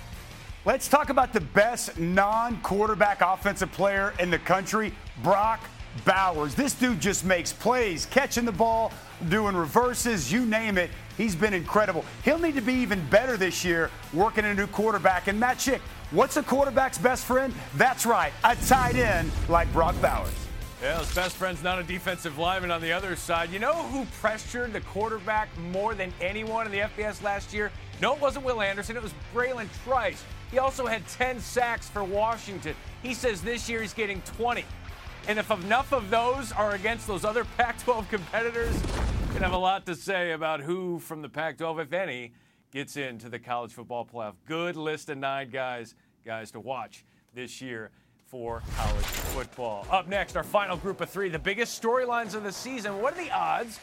Let's 0.65 0.87
talk 0.87 1.09
about 1.11 1.31
the 1.31 1.41
best 1.41 1.99
non 1.99 2.59
quarterback 2.61 3.21
offensive 3.21 3.71
player 3.71 4.15
in 4.19 4.31
the 4.31 4.39
country, 4.39 4.93
Brock 5.21 5.59
Bowers. 6.05 6.55
This 6.55 6.73
dude 6.73 6.99
just 6.99 7.23
makes 7.23 7.53
plays, 7.53 8.07
catching 8.07 8.45
the 8.45 8.51
ball, 8.51 8.91
doing 9.29 9.55
reverses, 9.55 10.31
you 10.31 10.43
name 10.43 10.79
it. 10.79 10.89
He's 11.17 11.35
been 11.35 11.53
incredible. 11.53 12.03
He'll 12.23 12.39
need 12.39 12.55
to 12.55 12.61
be 12.61 12.73
even 12.73 13.05
better 13.09 13.37
this 13.37 13.63
year 13.63 13.91
working 14.11 14.43
a 14.43 14.55
new 14.55 14.65
quarterback. 14.65 15.27
And 15.27 15.39
Matt 15.39 15.57
Schick, 15.57 15.81
what's 16.09 16.35
a 16.37 16.41
quarterback's 16.41 16.97
best 16.97 17.25
friend? 17.25 17.53
That's 17.75 18.07
right, 18.07 18.33
a 18.43 18.55
tight 18.55 18.95
end 18.95 19.29
like 19.47 19.71
Brock 19.71 19.93
Bowers. 20.01 20.44
Yeah, 20.85 20.99
his 20.99 21.15
best 21.15 21.35
friend's 21.37 21.63
not 21.63 21.79
a 21.79 21.83
defensive 21.83 22.37
lineman 22.37 22.69
on 22.69 22.79
the 22.79 22.91
other 22.91 23.15
side. 23.15 23.49
You 23.49 23.57
know 23.57 23.73
who 23.73 24.05
pressured 24.21 24.71
the 24.71 24.81
quarterback 24.81 25.49
more 25.57 25.95
than 25.95 26.13
anyone 26.21 26.67
in 26.67 26.71
the 26.71 26.77
FBS 26.77 27.23
last 27.23 27.51
year? 27.55 27.71
No, 28.03 28.13
it 28.13 28.21
wasn't 28.21 28.45
Will 28.45 28.61
Anderson. 28.61 28.95
It 28.95 29.01
was 29.01 29.11
Bralen 29.33 29.67
Trice. 29.83 30.23
He 30.51 30.59
also 30.59 30.85
had 30.85 31.07
10 31.07 31.39
sacks 31.39 31.89
for 31.89 32.03
Washington. 32.03 32.75
He 33.01 33.15
says 33.15 33.41
this 33.41 33.67
year 33.67 33.81
he's 33.81 33.95
getting 33.95 34.21
20. 34.37 34.63
And 35.27 35.39
if 35.39 35.49
enough 35.49 35.91
of 35.91 36.11
those 36.11 36.51
are 36.51 36.75
against 36.75 37.07
those 37.07 37.25
other 37.25 37.45
Pac 37.57 37.81
12 37.81 38.07
competitors, 38.07 38.79
can 39.33 39.41
have 39.41 39.53
a 39.53 39.57
lot 39.57 39.87
to 39.87 39.95
say 39.95 40.33
about 40.33 40.61
who 40.61 40.99
from 40.99 41.23
the 41.23 41.29
Pac 41.29 41.57
12, 41.57 41.79
if 41.79 41.93
any, 41.93 42.31
gets 42.71 42.95
into 42.95 43.27
the 43.27 43.39
college 43.39 43.73
football 43.73 44.05
playoff. 44.05 44.35
Good 44.45 44.75
list 44.75 45.09
of 45.09 45.17
nine 45.17 45.49
guys, 45.49 45.95
guys 46.23 46.51
to 46.51 46.59
watch 46.59 47.03
this 47.33 47.59
year 47.59 47.89
for 48.35 48.61
college 48.75 49.05
football. 49.05 49.87
Up 49.89 50.09
next, 50.09 50.35
our 50.35 50.43
final 50.43 50.75
group 50.75 50.99
of 50.99 51.09
three, 51.09 51.29
the 51.29 51.39
biggest 51.39 51.81
storylines 51.81 52.35
of 52.35 52.43
the 52.43 52.51
season. 52.51 53.01
What 53.01 53.13
are 53.13 53.23
the 53.23 53.31
odds 53.31 53.79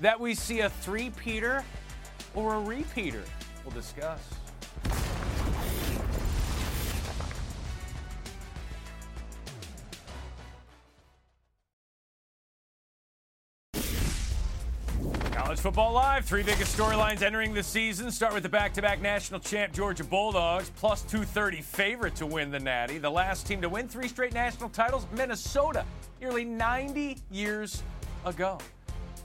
that 0.00 0.20
we 0.20 0.32
see 0.32 0.60
a 0.60 0.70
three-peater 0.70 1.64
or 2.36 2.54
a 2.54 2.60
repeater? 2.60 3.24
We'll 3.64 3.74
discuss. 3.74 4.20
College 15.56 15.74
Football 15.74 15.92
Live, 15.92 16.24
three 16.26 16.42
biggest 16.42 16.76
storylines 16.76 17.22
entering 17.22 17.54
the 17.54 17.62
season. 17.62 18.10
Start 18.10 18.34
with 18.34 18.42
the 18.42 18.48
back 18.48 18.74
to 18.74 18.82
back 18.82 19.00
national 19.00 19.40
champ 19.40 19.72
Georgia 19.72 20.04
Bulldogs, 20.04 20.70
plus 20.76 21.00
230 21.02 21.62
favorite 21.62 22.14
to 22.16 22.26
win 22.26 22.50
the 22.50 22.60
Natty. 22.60 22.98
The 22.98 23.10
last 23.10 23.46
team 23.46 23.62
to 23.62 23.68
win 23.70 23.88
three 23.88 24.06
straight 24.06 24.34
national 24.34 24.68
titles, 24.68 25.06
Minnesota, 25.16 25.86
nearly 26.20 26.44
90 26.44 27.16
years 27.30 27.82
ago. 28.26 28.58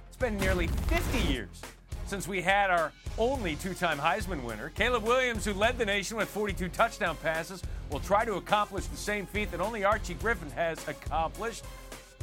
It's 0.07 0.15
been 0.15 0.37
nearly 0.37 0.67
50 0.67 1.19
years 1.27 1.61
since 2.05 2.29
we 2.29 2.41
had 2.41 2.69
our 2.69 2.93
only 3.17 3.57
two 3.57 3.73
time 3.73 3.97
Heisman 3.97 4.41
winner. 4.43 4.69
Caleb 4.69 5.03
Williams, 5.03 5.43
who 5.43 5.53
led 5.53 5.77
the 5.77 5.85
nation 5.85 6.15
with 6.15 6.29
42 6.29 6.69
touchdown 6.69 7.17
passes, 7.21 7.61
will 7.89 7.99
try 7.99 8.23
to 8.23 8.35
accomplish 8.35 8.85
the 8.85 8.97
same 8.97 9.25
feat 9.25 9.51
that 9.51 9.59
only 9.59 9.83
Archie 9.83 10.13
Griffin 10.13 10.49
has 10.51 10.87
accomplished. 10.87 11.65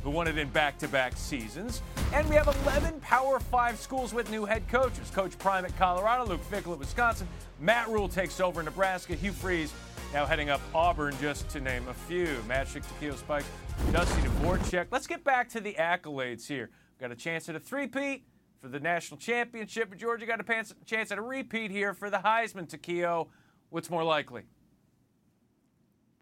Who 0.04 0.10
won 0.10 0.28
it 0.28 0.38
in 0.38 0.48
back 0.48 0.78
to 0.78 0.88
back 0.88 1.16
seasons. 1.16 1.82
And 2.14 2.28
we 2.28 2.36
have 2.36 2.46
11 2.64 3.00
Power 3.00 3.40
5 3.40 3.78
schools 3.78 4.14
with 4.14 4.30
new 4.30 4.44
head 4.44 4.66
coaches. 4.68 5.10
Coach 5.10 5.38
Prime 5.38 5.64
at 5.64 5.76
Colorado, 5.76 6.24
Luke 6.24 6.40
Fickell 6.50 6.72
at 6.72 6.78
Wisconsin, 6.78 7.26
Matt 7.60 7.88
Rhule 7.88 8.08
takes 8.08 8.40
over 8.40 8.62
Nebraska, 8.62 9.14
Hugh 9.14 9.32
Freeze 9.32 9.72
now 10.12 10.24
heading 10.24 10.48
up 10.48 10.60
Auburn, 10.74 11.14
just 11.20 11.48
to 11.50 11.60
name 11.60 11.86
a 11.88 11.94
few. 11.94 12.26
Schick, 12.48 12.82
Takeo 12.88 13.14
Spikes, 13.14 13.46
Dusty 13.92 14.22
Dvoracek. 14.22 14.86
Let's 14.90 15.06
get 15.06 15.22
back 15.22 15.48
to 15.50 15.60
the 15.60 15.74
accolades 15.74 16.46
here. 16.46 16.70
Got 16.98 17.12
a 17.12 17.16
chance 17.16 17.48
at 17.48 17.56
a 17.56 17.60
three-peat 17.60 18.24
for 18.60 18.68
the 18.68 18.80
national 18.80 19.18
championship. 19.18 19.94
Georgia 19.96 20.26
got 20.26 20.40
a 20.40 20.64
chance 20.86 21.12
at 21.12 21.18
a 21.18 21.22
repeat 21.22 21.70
here 21.70 21.92
for 21.92 22.10
the 22.10 22.18
Heisman. 22.18 22.68
Takeo, 22.68 23.28
what's 23.70 23.90
more 23.90 24.02
likely? 24.02 24.42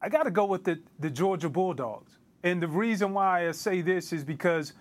I 0.03 0.09
got 0.09 0.25
to 0.25 0.31
go 0.31 0.45
with 0.45 0.65
the, 0.65 0.83
the 0.99 1.09
Georgia 1.09 1.49
Bulldogs. 1.49 2.19
And 2.47 2.63
the 2.63 2.69
reason 2.69 3.13
why 3.13 3.49
I 3.49 3.51
say 3.51 3.81
this 3.81 4.13
is 4.13 4.23
because 4.23 4.73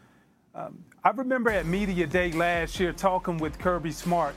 um, 0.54 0.86
I 1.04 1.10
remember 1.10 1.50
at 1.50 1.66
Media 1.66 2.06
Day 2.06 2.32
last 2.32 2.80
year 2.80 2.94
talking 2.94 3.40
with 3.40 3.58
Kirby 3.58 3.90
Smart, 3.90 4.36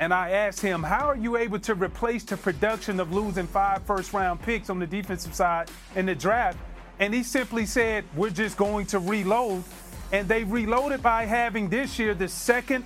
and 0.00 0.12
I 0.12 0.30
asked 0.30 0.60
him, 0.60 0.82
How 0.82 1.06
are 1.06 1.16
you 1.16 1.36
able 1.36 1.60
to 1.60 1.76
replace 1.76 2.24
the 2.24 2.36
production 2.36 2.98
of 2.98 3.12
losing 3.12 3.46
five 3.46 3.84
first 3.84 4.12
round 4.12 4.42
picks 4.42 4.68
on 4.68 4.80
the 4.80 4.86
defensive 4.88 5.32
side 5.32 5.70
in 5.94 6.06
the 6.06 6.14
draft? 6.16 6.58
And 6.98 7.14
he 7.14 7.22
simply 7.22 7.66
said, 7.66 8.04
We're 8.16 8.30
just 8.30 8.56
going 8.56 8.86
to 8.86 8.98
reload. 8.98 9.62
And 10.10 10.26
they 10.26 10.42
reloaded 10.42 11.04
by 11.04 11.26
having 11.26 11.68
this 11.68 12.00
year 12.00 12.14
the 12.14 12.26
second 12.26 12.84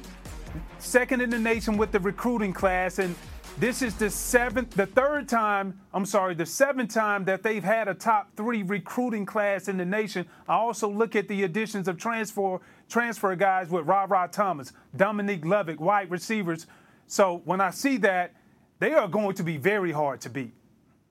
second 0.79 1.23
in 1.23 1.31
the 1.31 1.39
nation 1.39 1.79
with 1.79 1.91
the 1.91 2.01
recruiting 2.01 2.53
class 2.53 2.99
and 2.99 3.17
this 3.59 3.83
is 3.83 3.95
the 3.95 4.11
seventh, 4.11 4.71
the 4.71 4.87
third 4.87 5.29
time, 5.29 5.81
I'm 5.93 6.07
sorry, 6.07 6.35
the 6.35 6.47
seventh 6.47 6.93
time 6.93 7.25
that 7.27 7.43
they've 7.43 7.63
had 7.63 7.89
a 7.89 7.95
top 7.95 8.37
three 8.37 8.63
recruiting 8.63 9.25
class 9.25 9.69
in 9.69 9.77
the 9.77 9.85
nation. 9.85 10.27
I 10.49 10.55
also 10.55 10.89
look 10.89 11.15
at 11.15 11.29
the 11.29 11.45
additions 11.45 11.87
of 11.87 11.97
transfer 11.97 12.61
transfer 12.89 13.35
guys 13.37 13.71
with 13.71 13.87
RaRa 13.87 14.31
Thomas, 14.31 14.73
Dominic 14.97 15.45
Lovett, 15.45 15.81
wide 15.81 16.11
receivers. 16.11 16.67
So 17.07 17.43
when 17.45 17.61
I 17.61 17.71
see 17.71 17.97
that, 17.99 18.35
they 18.81 18.93
are 18.93 19.09
going 19.09 19.35
to 19.37 19.43
be 19.43 19.57
very 19.57 19.93
hard 19.93 20.21
to 20.23 20.31
beat. 20.31 20.53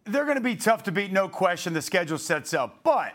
They're 0.05 0.25
going 0.25 0.37
to 0.37 0.41
be 0.41 0.55
tough 0.55 0.83
to 0.83 0.91
beat, 0.91 1.11
no 1.11 1.29
question. 1.29 1.73
The 1.73 1.81
schedule 1.81 2.17
sets 2.17 2.53
up. 2.53 2.83
But 2.83 3.13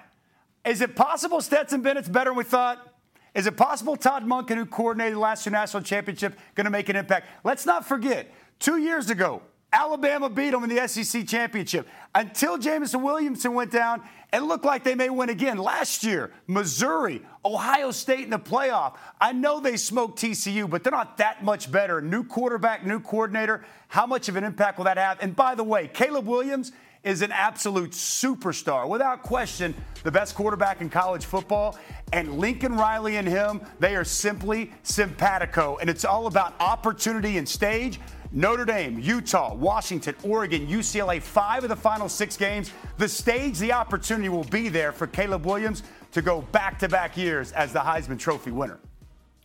is 0.65 0.81
it 0.81 0.97
possible 0.97 1.41
Stetson 1.41 1.83
Bennett's 1.83 2.09
better 2.09 2.31
than 2.31 2.39
we 2.39 2.45
thought? 2.45 2.95
Is 3.35 3.47
it 3.47 3.57
possible 3.57 3.95
Todd 3.95 4.25
Monken, 4.25 4.57
who 4.57 4.67
coordinated 4.67 5.15
the 5.15 5.21
last 5.21 5.45
two 5.45 5.51
national 5.51 5.83
championship, 5.83 6.37
going 6.55 6.65
to 6.65 6.71
make 6.71 6.89
an 6.89 6.97
impact? 6.97 7.29
Let's 7.45 7.67
not 7.67 7.87
forget, 7.87 8.33
Two 8.59 8.79
years 8.79 9.11
ago, 9.11 9.43
Alabama 9.73 10.31
beat 10.31 10.51
them 10.51 10.65
in 10.65 10.75
the 10.75 10.89
SEC 10.89 11.27
championship. 11.27 11.87
Until 12.15 12.57
Jameson 12.57 13.03
Williamson 13.03 13.53
went 13.53 13.71
down, 13.71 14.03
it 14.33 14.41
looked 14.41 14.65
like 14.65 14.83
they 14.83 14.95
may 14.95 15.11
win 15.11 15.29
again. 15.29 15.59
Last 15.59 16.03
year, 16.05 16.33
Missouri, 16.47 17.23
Ohio 17.45 17.91
State 17.91 18.21
in 18.21 18.31
the 18.31 18.39
playoff. 18.39 18.97
I 19.21 19.33
know 19.33 19.61
they 19.61 19.77
smoked 19.77 20.21
TCU, 20.21 20.69
but 20.69 20.85
they're 20.85 20.91
not 20.91 21.19
that 21.19 21.45
much 21.45 21.71
better. 21.71 22.01
New 22.01 22.25
quarterback, 22.25 22.85
new 22.85 23.01
coordinator. 23.01 23.65
How 23.89 24.07
much 24.07 24.29
of 24.29 24.37
an 24.37 24.45
impact 24.45 24.79
will 24.79 24.85
that 24.85 24.99
have? 24.99 25.19
And 25.21 25.37
by 25.37 25.55
the 25.55 25.65
way, 25.65 25.89
Caleb 25.89 26.27
Williams 26.27 26.73
is 27.05 27.23
an 27.23 27.33
absolute 27.33 27.93
superstar. 27.93 28.89
Without 28.89 29.23
question, 29.23 29.75
the 30.03 30.11
best 30.11 30.35
quarterback 30.35 30.81
in 30.81 30.91
college 30.91 31.25
football. 31.25 31.79
And 32.13 32.39
Lincoln 32.39 32.75
Riley 32.75 33.17
and 33.17 33.29
him, 33.29 33.61
they 33.79 33.97
are 33.97 34.05
simply 34.05 34.73
simpatico. 34.83 35.79
And 35.81 35.89
it's 35.89 36.05
all 36.05 36.27
about 36.27 36.55
opportunity 36.61 37.39
and 37.39 37.49
stage. 37.49 38.01
Notre 38.31 38.67
Dame, 38.67 38.99
Utah, 38.99 39.55
Washington, 39.55 40.15
Oregon, 40.23 40.67
UCLA, 40.67 41.21
five 41.21 41.63
of 41.63 41.71
the 41.71 41.77
final 41.77 42.09
six 42.09 42.37
games. 42.37 42.73
The 42.99 43.09
stage, 43.09 43.59
the 43.59 43.73
opportunity 43.73 44.29
will 44.29 44.45
be 44.45 44.69
there 44.69 44.93
for 44.93 45.07
Caleb 45.07 45.47
Williams 45.47 45.83
to 46.13 46.21
go 46.21 46.43
back 46.43 46.79
to 46.81 46.89
back 46.89 47.17
years 47.17 47.53
as 47.53 47.73
the 47.73 47.79
Heisman 47.79 48.19
Trophy 48.19 48.51
winner. 48.51 48.79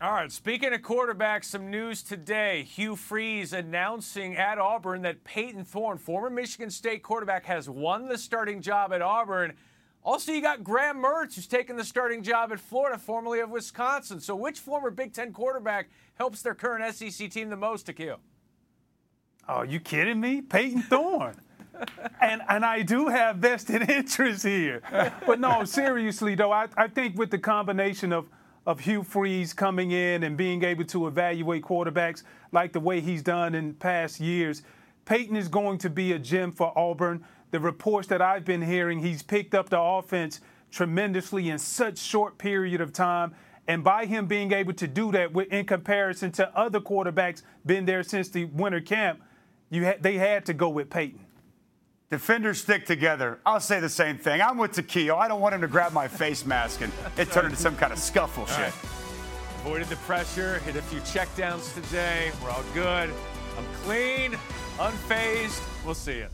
All 0.01 0.11
right, 0.11 0.29
speaking 0.29 0.73
of 0.73 0.81
quarterbacks, 0.81 1.45
some 1.45 1.69
news 1.71 2.03
today. 2.03 2.63
Hugh 2.63 2.97
Freeze 2.97 3.53
announcing 3.53 4.35
at 4.35 4.59
Auburn 4.59 5.01
that 5.03 5.23
Payton 5.23 5.63
Thorne, 5.63 5.97
former 5.97 6.29
Michigan 6.29 6.69
State 6.69 7.03
quarterback, 7.03 7.45
has 7.45 7.69
won 7.69 8.09
the 8.09 8.17
starting 8.17 8.61
job 8.61 8.91
at 8.91 9.01
Auburn. 9.01 9.53
Also, 10.03 10.33
you 10.33 10.41
got 10.41 10.61
Graham 10.61 10.97
Mertz, 10.97 11.35
who's 11.35 11.47
taken 11.47 11.77
the 11.77 11.85
starting 11.85 12.21
job 12.21 12.51
at 12.51 12.59
Florida, 12.59 12.97
formerly 12.97 13.39
of 13.39 13.49
Wisconsin. 13.49 14.19
So, 14.19 14.35
which 14.35 14.59
former 14.59 14.91
Big 14.91 15.13
Ten 15.13 15.31
quarterback 15.31 15.87
helps 16.15 16.41
their 16.41 16.53
current 16.53 16.93
SEC 16.93 17.31
team 17.31 17.49
the 17.49 17.55
most, 17.55 17.87
Akil? 17.87 18.19
Are 19.47 19.65
you 19.65 19.79
kidding 19.79 20.19
me? 20.19 20.41
Payton 20.41 20.83
Thorne. 20.83 21.35
and 22.21 22.41
and 22.47 22.63
I 22.63 22.81
do 22.81 23.07
have 23.07 23.37
vested 23.37 23.89
interest 23.89 24.43
here. 24.43 24.81
But 25.25 25.39
no, 25.39 25.65
seriously 25.65 26.35
though, 26.35 26.51
I, 26.51 26.67
I 26.77 26.87
think 26.87 27.17
with 27.17 27.31
the 27.31 27.39
combination 27.39 28.13
of 28.13 28.29
of 28.65 28.79
Hugh 28.79 29.03
Freeze 29.03 29.51
coming 29.51 29.91
in 29.91 30.23
and 30.23 30.37
being 30.37 30.63
able 30.63 30.85
to 30.85 31.07
evaluate 31.07 31.63
quarterbacks 31.63 32.23
like 32.53 32.71
the 32.71 32.79
way 32.79 33.01
he's 33.01 33.21
done 33.21 33.55
in 33.55 33.73
past 33.73 34.21
years, 34.21 34.61
Payton 35.05 35.35
is 35.35 35.49
going 35.49 35.77
to 35.79 35.89
be 35.89 36.13
a 36.13 36.19
gem 36.19 36.51
for 36.53 36.71
Auburn. 36.77 37.25
The 37.51 37.59
reports 37.59 38.07
that 38.07 38.21
I've 38.21 38.45
been 38.45 38.61
hearing, 38.61 38.99
he's 38.99 39.21
picked 39.21 39.53
up 39.53 39.69
the 39.69 39.79
offense 39.79 40.39
tremendously 40.71 41.49
in 41.49 41.59
such 41.59 41.97
short 41.97 42.37
period 42.37 42.79
of 42.79 42.93
time. 42.93 43.35
And 43.67 43.83
by 43.83 44.05
him 44.05 44.27
being 44.27 44.53
able 44.53 44.73
to 44.73 44.87
do 44.87 45.11
that 45.11 45.31
in 45.51 45.65
comparison 45.65 46.31
to 46.33 46.57
other 46.57 46.79
quarterbacks 46.79 47.43
been 47.65 47.85
there 47.85 48.03
since 48.03 48.29
the 48.29 48.45
winter 48.45 48.81
camp, 48.81 49.21
you 49.75 49.85
ha- 49.85 49.97
they 49.99 50.17
had 50.17 50.45
to 50.45 50.53
go 50.53 50.69
with 50.69 50.89
Payton. 50.89 51.19
Defenders 52.09 52.61
stick 52.61 52.85
together. 52.85 53.39
I'll 53.45 53.59
say 53.59 53.79
the 53.79 53.89
same 53.89 54.17
thing. 54.17 54.39
I'm 54.41 54.57
with 54.57 54.73
Takeo. 54.73 55.17
I 55.17 55.27
don't 55.27 55.41
want 55.41 55.55
him 55.55 55.61
to 55.61 55.67
grab 55.67 55.93
my 55.93 56.07
face 56.07 56.45
mask 56.45 56.81
and 56.81 56.93
it 57.17 57.31
turned 57.31 57.45
into 57.45 57.57
some 57.57 57.75
kind 57.75 57.91
of 57.91 57.97
scuffle 57.97 58.45
shit. 58.45 58.59
Right. 58.59 58.73
Avoided 59.61 59.87
the 59.87 59.95
pressure, 59.97 60.59
hit 60.59 60.75
a 60.75 60.81
few 60.83 60.99
checkdowns 61.01 61.73
today. 61.73 62.31
We're 62.43 62.51
all 62.51 62.63
good. 62.73 63.09
I'm 63.57 63.65
clean, 63.83 64.33
unfazed. 64.77 65.61
We'll 65.85 65.95
see 65.95 66.17
you. 66.17 66.27